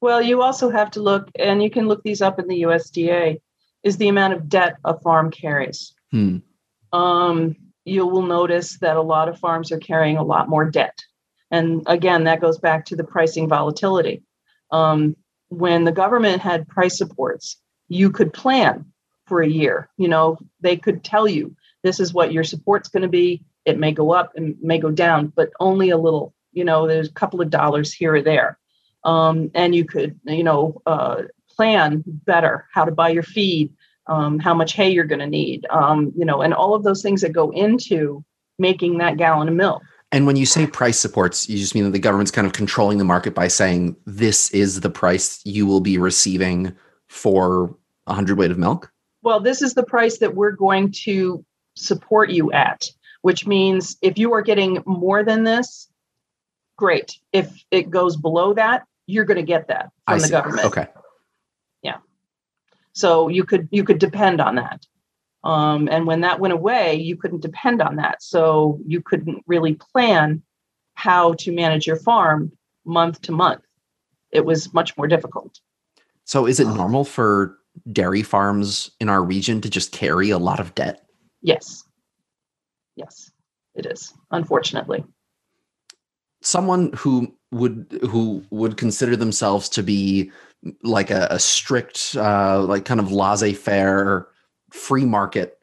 [0.00, 3.40] Well, you also have to look, and you can look these up in the USDA,
[3.84, 5.94] is the amount of debt a farm carries.
[6.10, 6.38] Hmm.
[6.92, 11.02] Um, you will notice that a lot of farms are carrying a lot more debt.
[11.50, 14.22] And again, that goes back to the pricing volatility.
[14.74, 15.16] Um,
[15.48, 17.56] when the government had price supports,
[17.88, 18.84] you could plan
[19.26, 19.88] for a year.
[19.96, 23.78] You know, they could tell you this is what your support's going to be it
[23.78, 26.34] may go up and may go down, but only a little.
[26.52, 28.58] You know, there's a couple of dollars here or there,
[29.02, 33.72] um, and you could, you know, uh, plan better how to buy your feed,
[34.06, 37.02] um, how much hay you're going to need, um, you know, and all of those
[37.02, 38.24] things that go into
[38.58, 39.82] making that gallon of milk.
[40.14, 42.98] And when you say price supports, you just mean that the government's kind of controlling
[42.98, 46.74] the market by saying this is the price you will be receiving
[47.08, 48.90] for a hundred weight of milk.
[49.22, 51.44] Well, this is the price that we're going to
[51.74, 52.88] support you at
[53.24, 55.88] which means if you are getting more than this,
[56.76, 57.10] great.
[57.32, 60.66] If it goes below that, you're going to get that from the government.
[60.66, 60.88] Okay.
[61.82, 61.96] Yeah.
[62.92, 64.84] So you could you could depend on that.
[65.44, 68.22] Um, and when that went away, you couldn't depend on that.
[68.22, 70.42] So you couldn't really plan
[70.94, 72.50] how to manage your farm
[72.84, 73.62] month to month.
[74.32, 75.60] It was much more difficult.
[76.24, 77.58] So is it normal for
[77.92, 81.04] dairy farms in our region to just carry a lot of debt?
[81.42, 81.84] Yes.
[82.96, 83.30] Yes,
[83.74, 85.04] it is, unfortunately.
[86.40, 90.30] Someone who would who would consider themselves to be
[90.82, 94.28] like a, a strict uh, like kind of laissez-faire
[94.74, 95.58] free market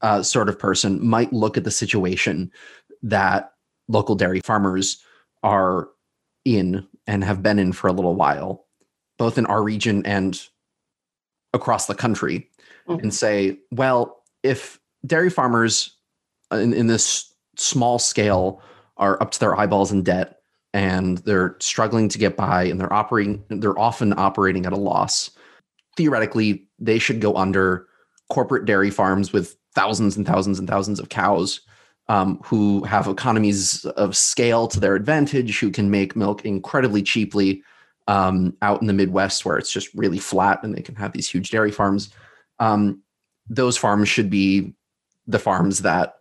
[0.00, 2.50] uh, sort of person might look at the situation
[3.02, 3.52] that
[3.88, 5.04] local dairy farmers
[5.42, 5.88] are
[6.44, 8.66] in and have been in for a little while,
[9.18, 10.48] both in our region and
[11.52, 12.48] across the country,
[12.88, 13.00] mm-hmm.
[13.00, 15.96] and say, well, if dairy farmers
[16.52, 18.62] in, in this small scale
[18.96, 20.38] are up to their eyeballs in debt
[20.72, 25.30] and they're struggling to get by and they're operating they're often operating at a loss
[25.96, 27.86] theoretically they should go under
[28.32, 31.60] corporate dairy farms with thousands and thousands and thousands of cows
[32.08, 37.62] um, who have economies of scale to their advantage who can make milk incredibly cheaply
[38.08, 41.28] um, out in the midwest where it's just really flat and they can have these
[41.28, 42.10] huge dairy farms
[42.58, 43.02] um,
[43.50, 44.72] those farms should be
[45.26, 46.20] the farms that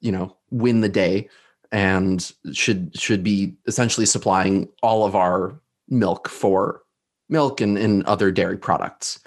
[0.00, 1.26] you know win the day
[1.72, 6.82] and should should be essentially supplying all of our milk for
[7.30, 9.18] milk and, and other dairy products.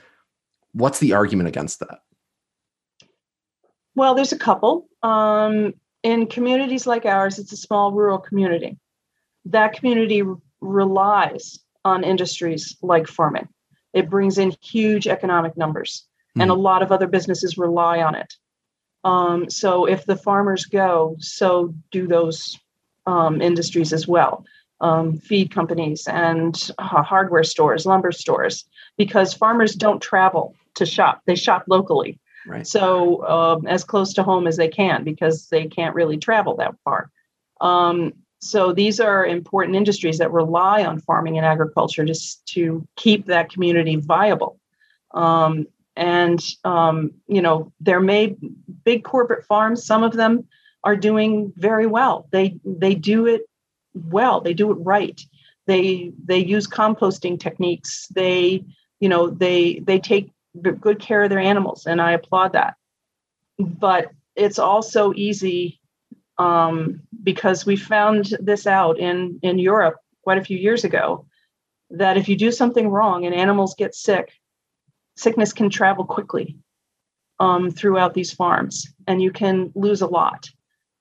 [0.75, 1.99] What's the argument against that?
[3.95, 4.89] Well, there's a couple.
[5.03, 5.73] Um,
[6.03, 8.77] in communities like ours, it's a small rural community.
[9.45, 13.47] That community r- relies on industries like farming.
[13.93, 16.05] It brings in huge economic numbers,
[16.37, 16.41] mm.
[16.41, 18.33] and a lot of other businesses rely on it.
[19.05, 22.59] Um, so if the farmers go, so do those
[23.07, 24.43] um, industries as well.
[24.81, 28.65] Um, feed companies and uh, hardware stores, lumber stores,
[28.97, 32.19] because farmers don't travel to shop; they shop locally.
[32.47, 32.65] Right.
[32.65, 36.75] So um, as close to home as they can, because they can't really travel that
[36.83, 37.11] far.
[37.59, 43.25] Um, so these are important industries that rely on farming and agriculture just to keep
[43.25, 44.59] that community viable.
[45.11, 45.65] Um,
[45.95, 48.35] and um, you know there may
[48.83, 50.47] big corporate farms some of them
[50.83, 53.43] are doing very well they they do it
[53.93, 55.21] well they do it right
[55.67, 58.63] they they use composting techniques they
[58.99, 62.75] you know they they take good care of their animals and i applaud that
[63.59, 65.79] but it's also easy
[66.37, 71.25] um, because we found this out in in europe quite a few years ago
[71.89, 74.33] that if you do something wrong and animals get sick
[75.15, 76.57] sickness can travel quickly
[77.39, 80.49] um, throughout these farms and you can lose a lot.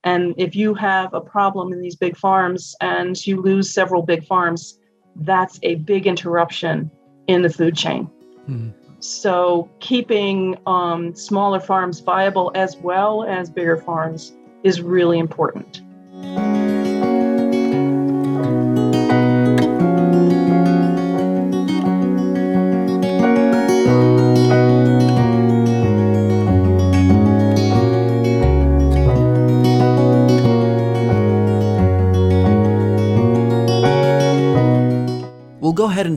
[0.02, 4.26] And if you have a problem in these big farms and you lose several big
[4.26, 4.78] farms,
[5.16, 6.90] that's a big interruption
[7.26, 8.11] in the food chain.
[8.48, 8.84] Mm-hmm.
[9.05, 14.32] So, keeping um, smaller farms viable as well as bigger farms
[14.62, 15.82] is really important.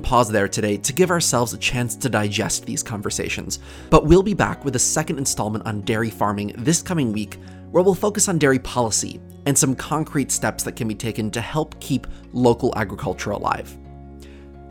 [0.07, 3.59] Pause there today to give ourselves a chance to digest these conversations.
[3.89, 7.37] But we'll be back with a second installment on dairy farming this coming week,
[7.71, 11.41] where we'll focus on dairy policy and some concrete steps that can be taken to
[11.41, 13.77] help keep local agriculture alive.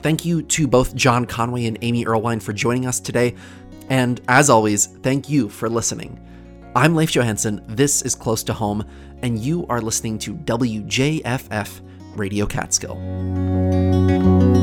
[0.01, 3.35] Thank you to both John Conway and Amy Erlewine for joining us today.
[3.91, 6.19] And as always, thank you for listening.
[6.75, 8.87] I'm Leif Johansson, this is Close to Home,
[9.21, 11.83] and you are listening to WJFF
[12.17, 14.56] Radio Catskill.